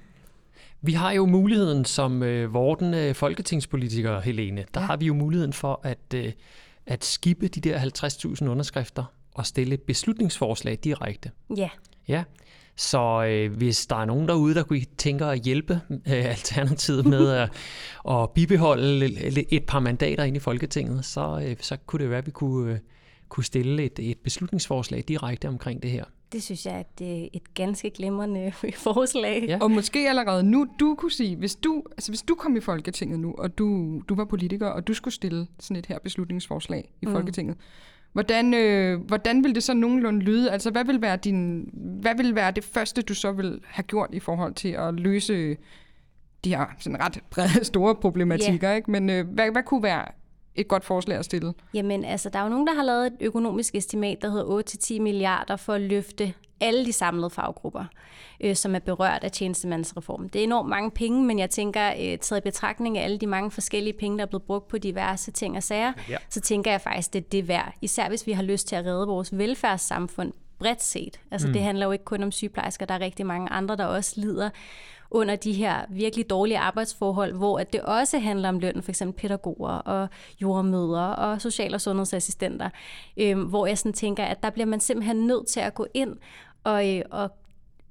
Vi 0.83 0.93
har 0.93 1.12
jo 1.12 1.27
muligheden 1.27 1.85
som 1.85 2.23
øh, 2.23 2.55
vortende 2.55 2.99
øh, 2.99 3.14
folketingspolitikere, 3.14 4.21
Helene, 4.21 4.64
der 4.75 4.81
ja. 4.81 4.87
har 4.87 4.97
vi 4.97 5.07
jo 5.07 5.14
muligheden 5.14 5.53
for 5.53 5.81
at, 5.83 6.14
øh, 6.14 6.33
at 6.87 7.05
skippe 7.05 7.49
de 7.49 7.61
der 7.61 7.79
50.000 7.79 8.49
underskrifter 8.49 9.05
og 9.35 9.47
stille 9.47 9.77
beslutningsforslag 9.77 10.79
direkte. 10.85 11.31
Ja. 11.57 11.69
Ja. 12.09 12.25
Så 12.77 13.25
øh, 13.25 13.57
hvis 13.57 13.87
der 13.87 13.97
er 13.97 14.05
nogen 14.05 14.29
derude, 14.29 14.55
der 14.55 14.62
kunne 14.62 14.85
tænke 14.99 15.25
at 15.25 15.43
hjælpe 15.43 15.81
øh, 15.90 16.01
Alternativet 16.37 17.07
med 17.07 17.31
at, 17.31 17.51
at 18.11 18.31
bibeholde 18.31 19.07
et 19.55 19.64
par 19.64 19.81
mandater 19.81 20.25
ind 20.25 20.37
i 20.37 20.40
Folketinget, 20.40 21.05
så, 21.05 21.43
øh, 21.47 21.57
så 21.61 21.77
kunne 21.87 22.03
det 22.03 22.11
være, 22.11 22.19
at 22.19 22.27
vi 22.27 22.31
kunne, 22.31 22.73
øh, 22.73 22.79
kunne 23.29 23.45
stille 23.45 23.83
et, 23.83 23.99
et 23.99 24.19
beslutningsforslag 24.19 25.05
direkte 25.09 25.49
omkring 25.49 25.83
det 25.83 25.90
her. 25.90 26.05
Det 26.33 26.43
synes 26.43 26.66
jeg 26.66 26.75
er 26.75 26.83
et, 27.01 27.29
et 27.33 27.55
ganske 27.55 27.90
glimrende 27.90 28.53
forslag. 28.88 29.45
Ja. 29.49 29.59
Og 29.61 29.71
måske 29.71 30.09
allerede 30.09 30.43
nu, 30.43 30.66
du 30.81 30.95
kunne 30.95 31.12
sige, 31.12 31.37
hvis 31.37 31.57
du, 31.57 31.83
altså 31.90 32.11
hvis 32.11 32.23
du 32.23 32.35
kom 32.35 32.57
i 32.57 32.61
Folketinget 32.61 33.21
nu, 33.21 33.35
og 33.38 33.59
du, 33.59 34.01
du 34.09 34.14
var 34.14 34.25
politiker, 34.25 34.66
og 34.66 34.87
du 34.87 34.95
skulle 34.95 35.14
stille 35.14 35.47
sådan 35.61 35.77
et 35.77 35.87
her 35.87 35.99
beslutningsforslag 35.99 36.93
i 37.03 37.07
mm. 37.07 37.12
Folketinget, 37.12 37.57
hvordan, 38.12 38.55
øh, 38.55 39.01
hvordan 39.01 39.45
vil 39.45 39.55
det 39.55 39.62
så 39.62 39.75
nogenlunde 39.75 40.21
lyde? 40.21 40.51
Altså, 40.51 40.71
hvad 40.71 40.85
vil, 40.85 41.03
være 41.03 41.16
din, 41.16 41.71
hvad 42.01 42.14
vil 42.16 42.35
være 42.35 42.51
det 42.51 42.64
første, 42.64 43.03
du 43.03 43.14
så 43.14 43.33
vil 43.33 43.61
have 43.64 43.85
gjort 43.85 44.09
i 44.12 44.21
forhold 44.21 44.55
til 44.55 44.69
at 44.69 44.95
løse 44.95 45.57
de 46.45 46.57
her 46.57 46.66
sådan 46.79 47.01
ret 47.01 47.21
brede, 47.31 47.64
store 47.73 47.95
problematikker? 47.95 48.69
Yeah. 48.69 48.77
Ikke? 48.77 48.90
Men 48.90 49.11
øh, 49.11 49.29
hvad, 49.29 49.51
hvad 49.53 49.62
kunne 49.62 49.83
være 49.83 50.05
et 50.61 50.68
godt 50.68 50.85
forslag 50.85 51.18
at 51.18 51.25
stille? 51.25 51.55
Jamen, 51.75 52.05
altså, 52.05 52.29
der 52.29 52.38
er 52.38 52.42
jo 52.42 52.49
nogen, 52.49 52.66
der 52.66 52.75
har 52.75 52.83
lavet 52.83 53.07
et 53.07 53.16
økonomisk 53.20 53.75
estimat, 53.75 54.23
der 54.23 54.31
hedder 54.31 54.62
8-10 54.99 55.01
milliarder 55.01 55.57
for 55.57 55.73
at 55.73 55.81
løfte 55.81 56.35
alle 56.61 56.87
de 56.87 56.92
samlede 56.92 57.31
faggrupper, 57.31 57.85
øh, 58.40 58.57
som 58.57 58.75
er 58.75 58.79
berørt 58.79 59.25
af 59.25 59.33
tjenestemandsreformen. 59.33 60.29
Det 60.29 60.38
er 60.38 60.44
enormt 60.44 60.68
mange 60.68 60.90
penge, 60.90 61.25
men 61.25 61.38
jeg 61.38 61.51
tænker, 61.51 61.88
øh, 61.90 62.18
taget 62.18 62.40
i 62.40 62.44
betragtning 62.44 62.99
af 62.99 63.05
alle 63.05 63.18
de 63.18 63.27
mange 63.27 63.51
forskellige 63.51 63.92
penge, 63.92 64.18
der 64.18 64.25
er 64.25 64.29
blevet 64.29 64.42
brugt 64.42 64.68
på 64.68 64.79
diverse 64.79 65.31
ting 65.31 65.57
og 65.57 65.62
sager, 65.62 65.92
ja. 66.09 66.16
så 66.29 66.40
tænker 66.40 66.70
jeg 66.70 66.81
faktisk, 66.81 67.12
det 67.12 67.18
er 67.18 67.29
det 67.33 67.49
værd. 67.49 67.75
Især 67.83 68.09
hvis 68.09 68.27
vi 68.27 68.33
har 68.33 68.42
lyst 68.42 68.68
til 68.68 68.77
at 68.77 68.87
redde 68.87 69.07
vores 69.07 69.38
velfærdssamfund 69.38 70.33
bredt 70.61 70.83
set. 70.83 71.20
Altså 71.31 71.46
mm. 71.46 71.53
det 71.53 71.62
handler 71.62 71.87
jo 71.87 71.92
ikke 71.92 72.05
kun 72.05 72.23
om 72.23 72.33
sygeplejersker, 72.33 72.87
der 72.87 72.94
er 72.94 73.01
rigtig 73.01 73.27
mange 73.27 73.49
andre, 73.51 73.77
der 73.77 73.85
også 73.85 74.12
lider 74.16 74.51
under 75.11 75.37
de 75.37 75.53
her 75.53 75.85
virkelig 75.90 76.31
dårlige 76.31 76.59
arbejdsforhold, 76.59 77.33
hvor 77.33 77.59
at 77.59 77.73
det 77.73 77.81
også 77.81 78.18
handler 78.18 78.49
om 78.49 78.59
løn, 78.59 78.83
for 78.83 78.90
eksempel 78.90 79.20
pædagoger 79.20 79.73
og 79.73 80.09
jordmødre 80.42 81.16
og 81.16 81.40
social- 81.40 81.75
og 81.75 81.81
sundhedsassistenter, 81.81 82.70
øh, 83.16 83.38
hvor 83.38 83.66
jeg 83.66 83.79
sådan 83.79 83.92
tænker, 83.92 84.25
at 84.25 84.42
der 84.42 84.51
bliver 84.51 84.66
man 84.66 84.81
simpelthen 84.81 85.27
nødt 85.27 85.46
til 85.46 85.61
at 85.61 85.75
gå 85.75 85.87
ind 85.94 86.16
og, 86.64 86.96
øh, 86.96 87.03
og 87.11 87.31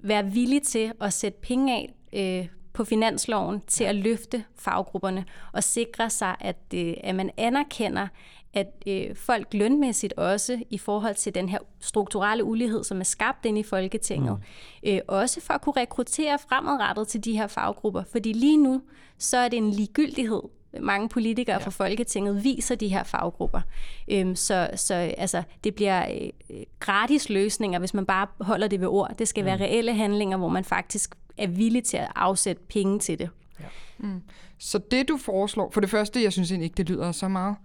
være 0.04 0.26
villig 0.26 0.64
til 0.64 0.92
at 1.02 1.14
sætte 1.14 1.40
penge 1.42 1.74
af 1.74 1.94
øh, 2.14 2.48
på 2.74 2.84
finansloven 2.84 3.62
til 3.68 3.84
at 3.84 3.96
løfte 3.96 4.44
faggrupperne 4.56 5.26
og 5.54 5.64
sikre 5.64 6.10
sig, 6.10 6.36
at, 6.40 6.58
øh, 6.76 6.94
at 7.04 7.16
man 7.16 7.32
anerkender, 7.38 8.08
at 8.54 8.84
øh, 8.88 9.16
folk 9.16 9.54
lønmæssigt 9.54 10.14
også 10.14 10.64
i 10.70 10.78
forhold 10.78 11.16
til 11.16 11.36
den 11.36 11.50
her 11.50 11.60
strukturelle 11.80 12.44
ulighed, 12.44 12.84
som 12.84 13.00
er 13.00 13.04
skabt 13.04 13.46
ind 13.46 13.58
i 13.58 13.64
Folketinget, 13.64 14.38
mm. 14.84 14.90
øh, 14.90 15.00
også 15.08 15.42
for 15.42 15.54
at 15.54 15.62
kunne 15.62 15.74
rekruttere 15.78 16.40
fremadrettet 16.50 17.08
til 17.08 17.24
de 17.24 17.38
her 17.38 17.48
faggrupper. 17.48 18.04
Fordi 18.12 18.34
lige 18.34 18.58
nu, 18.58 18.82
så 19.18 19.38
er 19.38 19.48
det 19.48 19.58
en 19.58 19.72
ligegyldighed. 19.72 20.42
Mange 20.80 21.10
politikere 21.10 21.56
ja. 21.60 21.66
fra 21.66 21.72
Folketinget 21.72 22.44
viser 22.44 22.76
de 22.76 22.88
her 22.88 23.04
faggrupper. 23.04 23.62
Øhm, 24.08 24.36
så 24.36 24.70
så 24.76 24.94
altså, 24.94 25.44
det 25.64 25.76
bliver 25.76 26.32
øh, 26.50 26.58
gratis 26.80 27.30
løsninger, 27.30 27.80
hvis 27.80 27.94
man 27.94 28.06
bare 28.06 28.28
holder 28.42 28.68
det 28.68 28.82
ved 28.82 28.88
ord. 28.88 29.16
Det 29.20 29.28
skal 29.28 29.44
mm. 29.44 29.46
være 29.46 29.58
reelle 29.60 29.94
handlinger, 29.94 30.38
hvor 30.38 30.50
man 30.50 30.64
faktisk 30.64 31.16
er 31.38 31.48
villig 31.48 31.84
til 31.84 31.98
at 31.98 32.12
afsætte 32.16 32.62
penge 32.70 33.00
til 33.00 33.20
det. 33.20 33.30
Ja. 33.60 33.66
Mm. 33.98 34.22
Så 34.58 34.78
det 34.92 35.08
du 35.08 35.18
foreslår, 35.18 35.72
for 35.72 35.82
det 35.82 35.90
første, 35.90 36.24
jeg 36.24 36.34
synes 36.34 36.52
egentlig 36.52 36.66
ikke, 36.66 36.78
det 36.78 36.90
lyder 36.90 37.12
så 37.12 37.28
meget. 37.28 37.56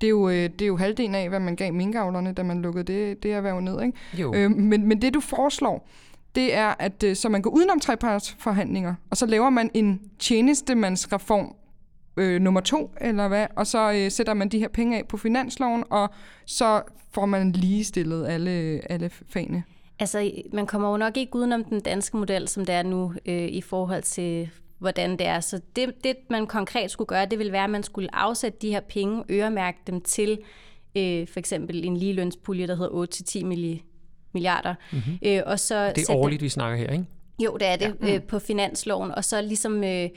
Det 0.00 0.06
er, 0.06 0.10
jo, 0.10 0.28
øh, 0.28 0.34
det 0.34 0.62
er 0.62 0.66
jo 0.66 0.76
halvdelen 0.76 1.14
af, 1.14 1.28
hvad 1.28 1.40
man 1.40 1.56
gav 1.56 1.72
minkavlerne, 1.72 2.32
da 2.32 2.42
man 2.42 2.62
lukkede 2.62 2.84
det, 2.84 3.22
det 3.22 3.32
erhverv 3.32 3.60
ned. 3.60 3.82
Ikke? 3.82 3.98
Jo. 4.14 4.34
Øh, 4.34 4.50
men, 4.50 4.88
men 4.88 5.02
det 5.02 5.14
du 5.14 5.20
foreslår, 5.20 5.88
det 6.34 6.54
er, 6.54 6.74
at 6.78 7.02
øh, 7.02 7.16
så 7.16 7.28
man 7.28 7.42
går 7.42 7.50
udenom 7.50 7.80
trepartsforhandlinger, 7.80 8.94
og 9.10 9.16
så 9.16 9.26
laver 9.26 9.50
man 9.50 9.70
en 9.74 10.00
tjenestemandsreform 10.18 11.54
øh, 12.16 12.40
nummer 12.40 12.60
to, 12.60 12.90
eller 13.00 13.28
hvad, 13.28 13.46
og 13.56 13.66
så 13.66 13.92
øh, 13.92 14.10
sætter 14.10 14.34
man 14.34 14.48
de 14.48 14.58
her 14.58 14.68
penge 14.68 14.98
af 14.98 15.08
på 15.08 15.16
finansloven, 15.16 15.84
og 15.90 16.10
så 16.46 16.82
får 17.12 17.26
man 17.26 17.52
ligestillet 17.52 18.26
alle, 18.26 18.80
alle 18.90 19.10
fagene. 19.28 19.62
Altså, 19.98 20.30
man 20.52 20.66
kommer 20.66 20.90
jo 20.90 20.96
nok 20.96 21.16
ikke 21.16 21.36
udenom 21.36 21.64
den 21.64 21.80
danske 21.80 22.16
model, 22.16 22.48
som 22.48 22.66
det 22.66 22.74
er 22.74 22.82
nu, 22.82 23.12
øh, 23.26 23.48
i 23.48 23.60
forhold 23.60 24.02
til 24.02 24.50
hvordan 24.78 25.10
det 25.10 25.26
er. 25.26 25.40
Så 25.40 25.60
det, 25.76 26.04
det, 26.04 26.16
man 26.30 26.46
konkret 26.46 26.90
skulle 26.90 27.08
gøre, 27.08 27.26
det 27.26 27.38
ville 27.38 27.52
være, 27.52 27.64
at 27.64 27.70
man 27.70 27.82
skulle 27.82 28.14
afsætte 28.14 28.58
de 28.62 28.70
her 28.70 28.80
penge, 28.80 29.24
øremærke 29.30 29.78
dem 29.86 30.00
til 30.00 30.38
øh, 30.96 31.28
for 31.28 31.38
eksempel 31.38 31.84
en 31.84 31.96
ligelønspulje, 31.96 32.66
der 32.66 32.76
hedder 32.76 33.06
8-10 33.42 33.44
milliarder. 34.32 34.74
Mm-hmm. 34.92 35.18
Øh, 35.22 35.42
og 35.46 35.60
så 35.60 35.92
det 35.96 36.08
er 36.08 36.14
årligt, 36.14 36.42
vi 36.42 36.48
snakker 36.48 36.78
her, 36.78 36.92
ikke? 36.92 37.04
Jo, 37.44 37.56
det 37.60 37.68
er 37.68 37.76
det, 37.76 37.96
ja. 38.02 38.14
øh, 38.14 38.22
på 38.22 38.38
finansloven. 38.38 39.10
Og 39.10 39.24
så 39.24 39.42
ligesom... 39.42 39.84
Øh, 39.84 40.08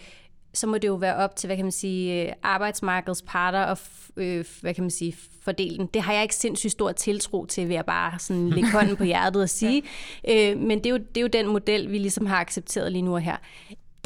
så 0.54 0.68
må 0.68 0.78
det 0.78 0.88
jo 0.88 0.96
være 0.96 1.16
op 1.16 1.36
til, 1.36 1.48
hvad 1.48 1.56
kan 1.56 1.66
man 1.66 1.72
sige, 1.72 2.28
øh, 2.28 2.34
arbejdsmarkedets 2.44 3.24
parter 3.28 3.64
og 3.64 3.78
øh, 4.18 4.46
hvad 4.62 4.74
kan 4.74 4.84
man 4.84 4.92
sige, 4.92 5.16
fordelen. 5.42 5.88
Det 5.94 6.02
har 6.02 6.14
jeg 6.14 6.24
ikke 6.24 6.36
sindssygt 6.36 6.72
stor 6.72 6.92
tiltro 6.92 7.46
til, 7.46 7.68
vil 7.68 7.74
jeg 7.74 7.86
bare 7.86 8.20
sådan 8.20 8.50
lægge 8.56 8.72
hånden 8.72 8.96
på 8.96 9.04
hjertet 9.04 9.42
og 9.42 9.50
sige. 9.50 9.84
ja. 10.28 10.52
øh, 10.52 10.60
men 10.60 10.78
det 10.78 10.86
er, 10.86 10.90
jo, 10.90 10.98
det 10.98 11.18
er 11.18 11.22
jo 11.22 11.28
den 11.28 11.48
model, 11.48 11.92
vi 11.92 11.98
ligesom 11.98 12.26
har 12.26 12.38
accepteret 12.38 12.92
lige 12.92 13.02
nu 13.02 13.14
og 13.14 13.22
her. 13.22 13.38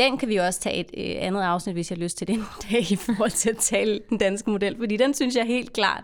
Den 0.01 0.17
kan 0.17 0.29
vi 0.29 0.35
også 0.35 0.59
tage 0.59 0.75
et 0.75 0.91
øh, 0.97 1.25
andet 1.25 1.41
afsnit, 1.41 1.75
hvis 1.75 1.91
jeg 1.91 1.97
har 1.97 2.03
lyst 2.03 2.17
til 2.17 2.27
det 2.27 2.33
en 2.33 2.45
dag, 2.71 2.91
i 2.91 2.95
forhold 2.95 3.31
til 3.31 3.49
at 3.49 3.57
tale 3.57 3.99
den 4.09 4.17
danske 4.17 4.49
model, 4.49 4.77
fordi 4.77 4.97
den 4.97 5.13
synes 5.13 5.35
jeg 5.35 5.45
helt 5.45 5.73
klart 5.73 6.03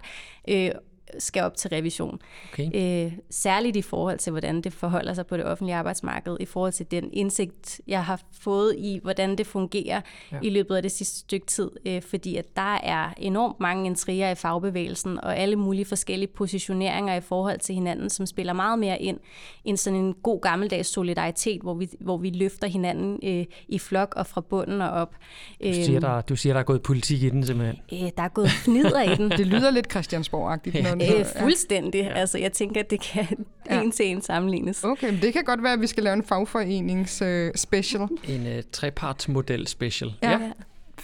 øh, 0.50 0.72
skal 1.20 1.44
op 1.44 1.58
til 1.58 1.70
revision. 1.70 2.20
Okay. 2.54 3.06
Øh, 3.06 3.14
særligt 3.30 3.76
i 3.76 3.82
forhold 3.82 4.18
til, 4.18 4.32
hvordan 4.32 4.62
det 4.62 4.74
forholder 4.74 5.14
sig 5.14 5.28
på 5.28 5.38
det 5.38 5.46
offentlige 5.46 5.76
arbejdsmarked, 5.76 6.38
i 6.40 6.46
forhold 6.46 6.72
til 6.72 6.92
den 6.92 7.10
indsigt, 7.14 7.82
jeg 7.88 8.06
har 8.06 8.22
fået 8.42 8.76
i, 8.78 9.00
hvordan 9.04 9.36
det 9.36 9.48
fungerer 9.48 10.02
ja. 10.32 10.38
i 10.44 10.50
løbet 10.50 10.76
af 10.76 10.82
det 10.82 10.92
sidste 10.92 11.20
stykke 11.20 11.46
tid. 11.46 11.72
Øh, 11.86 12.02
fordi 12.02 12.36
at 12.36 12.46
der 12.56 12.76
er 12.76 13.14
enormt 13.18 13.60
mange 13.60 13.86
intriger 13.86 14.32
i 14.32 14.36
fagbevægelsen, 14.36 15.24
og 15.24 15.38
alle 15.38 15.56
mulige 15.56 15.86
forskellige 15.86 16.30
positioneringer 16.36 17.16
i 17.16 17.22
forhold 17.22 17.60
til 17.60 17.76
hinanden, 17.76 18.10
som 18.10 18.26
spiller 18.26 18.54
meget 18.54 18.80
mere 18.80 19.02
ind 19.02 19.20
end 19.66 19.78
sådan 19.78 20.00
en 20.00 20.14
god 20.14 20.42
gammeldags 20.42 20.90
solidaritet, 20.90 21.62
hvor 21.62 21.74
vi, 21.74 21.90
hvor 22.00 22.18
vi 22.18 22.30
løfter 22.30 22.68
hinanden 22.68 23.20
øh, 23.24 23.46
i 23.68 23.80
flok 23.80 24.14
og 24.16 24.28
fra 24.28 24.42
bunden 24.42 24.82
og 24.82 24.90
op. 24.90 25.16
Du 25.64 25.74
siger, 25.74 25.92
øhm, 25.92 26.02
der, 26.02 26.22
du 26.22 26.36
siger, 26.36 26.54
der 26.54 26.60
er 26.60 26.64
gået 26.64 26.82
politik 26.82 27.24
i 27.24 27.30
den 27.30 27.46
simpelthen. 27.46 27.78
Øh, 27.94 28.10
der 28.18 28.24
er 28.24 28.28
gået 28.28 28.50
fnider 28.50 29.02
i 29.02 29.16
den. 29.16 29.32
det 29.40 29.48
lyder 29.48 29.72
lidt 29.72 29.88
Christiansborg-agtigt. 29.92 30.78
Ja. 30.78 30.96
Øh, 31.02 31.26
fuldstændig. 31.40 32.02
Ja. 32.02 32.14
Altså, 32.14 32.38
jeg 32.38 32.52
tænker, 32.52 32.80
at 32.80 32.90
det 32.90 33.02
kan 33.02 33.46
ja. 33.70 33.82
en 33.82 33.92
til 33.92 34.06
en 34.06 34.22
sammenlignes. 34.22 34.84
Okay, 34.84 35.10
men 35.10 35.22
det 35.22 35.34
kan 35.34 35.44
godt 35.44 35.64
være, 35.64 35.74
at 35.74 35.82
vi 35.82 35.88
skal 35.88 36.04
lave 36.04 36.14
en 36.14 36.24
fagforenings 36.24 37.22
uh, 37.22 37.28
special. 37.56 38.02
En 38.28 38.42
uh, 38.42 38.64
trepartsmodel 38.72 39.68
special. 39.68 40.14
Ja. 40.24 40.32
ja. 40.32 40.52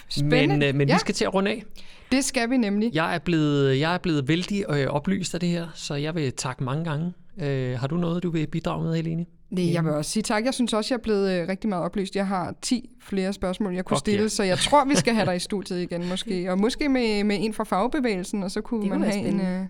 Spændende. 0.09 0.57
Men, 0.57 0.69
uh, 0.69 0.75
men 0.75 0.87
ja. 0.87 0.95
vi 0.95 0.99
skal 0.99 1.15
til 1.15 1.25
at 1.25 1.33
runde 1.33 1.51
af. 1.51 1.63
Det 2.11 2.25
skal 2.25 2.49
vi 2.49 2.57
nemlig. 2.57 2.91
Jeg 2.93 3.15
er 3.15 3.19
blevet, 3.19 3.79
jeg 3.79 3.93
er 3.93 3.97
blevet 3.97 4.27
vældig 4.27 4.63
øh, 4.69 4.87
oplyst 4.87 5.33
af 5.33 5.39
det 5.39 5.49
her, 5.49 5.67
så 5.73 5.95
jeg 5.95 6.15
vil 6.15 6.33
takke 6.33 6.63
mange 6.63 6.83
gange. 6.83 7.13
Øh, 7.41 7.79
har 7.79 7.87
du 7.87 7.97
noget, 7.97 8.23
du 8.23 8.29
vil 8.29 8.47
bidrage 8.47 8.83
med, 8.83 8.95
Helene? 8.95 9.25
Nej, 9.49 9.73
jeg 9.73 9.83
vil 9.85 9.91
også 9.91 10.11
sige 10.11 10.23
tak. 10.23 10.45
Jeg 10.45 10.53
synes 10.53 10.73
også, 10.73 10.93
jeg 10.93 10.97
er 10.99 11.03
blevet 11.03 11.31
øh, 11.31 11.47
rigtig 11.47 11.69
meget 11.69 11.83
oplyst. 11.83 12.15
Jeg 12.15 12.27
har 12.27 12.55
10 12.61 12.89
flere 13.01 13.33
spørgsmål, 13.33 13.73
jeg 13.73 13.85
kunne 13.85 13.95
okay. 13.95 13.99
stille, 13.99 14.29
så 14.29 14.43
jeg 14.43 14.57
tror, 14.57 14.85
vi 14.85 14.95
skal 14.95 15.13
have 15.13 15.25
dig 15.25 15.35
i 15.35 15.39
studiet 15.39 15.81
igen 15.81 16.09
måske. 16.09 16.51
Og 16.51 16.59
måske 16.59 16.89
med, 16.89 17.23
med 17.23 17.37
en 17.39 17.53
fra 17.53 17.63
fagbevægelsen, 17.63 18.43
og 18.43 18.51
så 18.51 18.61
kunne 18.61 18.89
man 18.89 19.01
have 19.03 19.27
en... 19.27 19.41
Øh, 19.41 19.65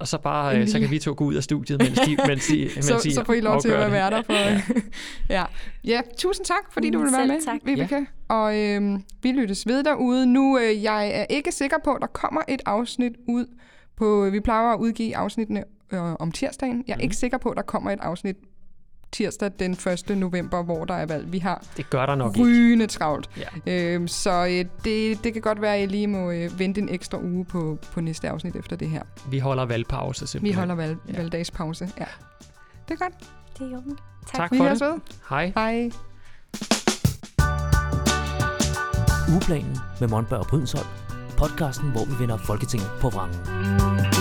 og 0.00 0.08
så 0.08 0.18
bare, 0.18 0.58
øh, 0.58 0.68
så 0.68 0.80
kan 0.80 0.90
vi 0.90 0.98
to 0.98 1.14
gå 1.16 1.24
ud 1.24 1.34
af 1.34 1.42
studiet, 1.42 1.82
mens 1.82 1.98
de, 1.98 2.16
mens 2.26 2.46
de, 2.46 2.58
mens 2.74 2.86
så, 2.86 3.00
de 3.04 3.14
så 3.14 3.24
får 3.24 3.32
I 3.32 3.40
lov 3.40 3.60
til 3.60 3.68
at 3.68 3.92
være 3.92 4.10
der. 4.10 4.22
For, 4.22 4.32
ja. 4.32 4.60
ja. 5.28 5.44
ja, 5.84 6.00
tusind 6.18 6.46
tak, 6.46 6.72
fordi 6.72 6.90
du 6.90 6.98
vil 6.98 7.12
være 7.12 7.26
med, 7.26 7.44
tak. 7.44 7.60
Vibeke. 7.64 7.96
Ja. 7.96 8.34
Og 8.34 8.58
øh, 8.58 8.98
vi 9.22 9.32
lyttes 9.32 9.66
ved 9.66 9.84
derude. 9.84 10.26
Nu 10.26 10.58
øh, 10.58 10.82
jeg 10.82 11.10
er 11.14 11.24
ikke 11.30 11.52
sikker 11.52 11.76
på, 11.84 11.92
at 11.92 12.00
der 12.00 12.06
kommer 12.06 12.40
et 12.48 12.62
afsnit 12.66 13.12
ud 13.28 13.46
på... 13.96 14.28
Vi 14.32 14.40
plejer 14.40 14.72
at 14.72 14.78
udgive 14.78 15.16
afsnittene 15.16 15.64
øh, 15.92 16.00
om 16.00 16.32
tirsdagen. 16.32 16.84
Jeg 16.86 16.92
er 16.92 16.96
mm. 16.96 17.02
ikke 17.02 17.16
sikker 17.16 17.38
på, 17.38 17.48
at 17.48 17.56
der 17.56 17.62
kommer 17.62 17.90
et 17.90 18.00
afsnit 18.00 18.36
tirsdag 19.12 19.50
den 19.58 19.72
1. 19.72 20.16
november, 20.16 20.62
hvor 20.62 20.84
der 20.84 20.94
er 20.94 21.06
valg. 21.06 21.32
Vi 21.32 21.38
har 21.38 21.64
det 21.76 21.90
gør 21.90 22.06
der 22.06 22.14
nok 22.14 22.36
rygende 22.38 22.84
ikke. 22.84 22.92
travlt. 22.92 23.30
Ja. 23.66 23.72
Øhm, 23.94 24.08
så 24.08 24.46
øh, 24.46 24.64
det, 24.84 25.24
det 25.24 25.32
kan 25.32 25.42
godt 25.42 25.60
være, 25.60 25.74
at 25.74 25.80
jeg 25.80 25.88
lige 25.88 26.06
må 26.06 26.30
øh, 26.30 26.58
vente 26.58 26.80
en 26.80 26.88
ekstra 26.88 27.18
uge 27.18 27.44
på, 27.44 27.78
på 27.92 28.00
næste 28.00 28.28
afsnit 28.28 28.56
efter 28.56 28.76
det 28.76 28.88
her. 28.88 29.02
Vi 29.30 29.38
holder 29.38 29.64
valgpause 29.64 30.26
simpelthen. 30.26 30.54
Vi 30.54 30.58
holder 30.58 30.74
valg, 30.74 30.96
ja. 31.08 31.16
valgdagspause, 31.16 31.88
ja. 31.98 32.04
Det 32.88 32.94
er 33.00 33.04
godt. 33.04 33.14
Det 33.58 33.66
er 33.66 33.70
jo. 33.70 33.82
Tak, 34.26 34.50
tak 34.50 34.56
for 34.56 34.64
det. 34.64 34.80
Ved. 34.80 35.00
Hej. 35.30 35.52
Hej. 35.56 35.90
Ugeplanen 39.32 39.76
med 40.00 40.08
Monberg 40.08 40.38
og 40.38 40.46
Brydensholt. 40.46 40.88
Podcasten, 41.36 41.90
hvor 41.90 42.04
vi 42.04 42.12
vender 42.18 42.36
Folketinget 42.36 42.88
på 43.00 43.08
vrangen. 43.08 44.17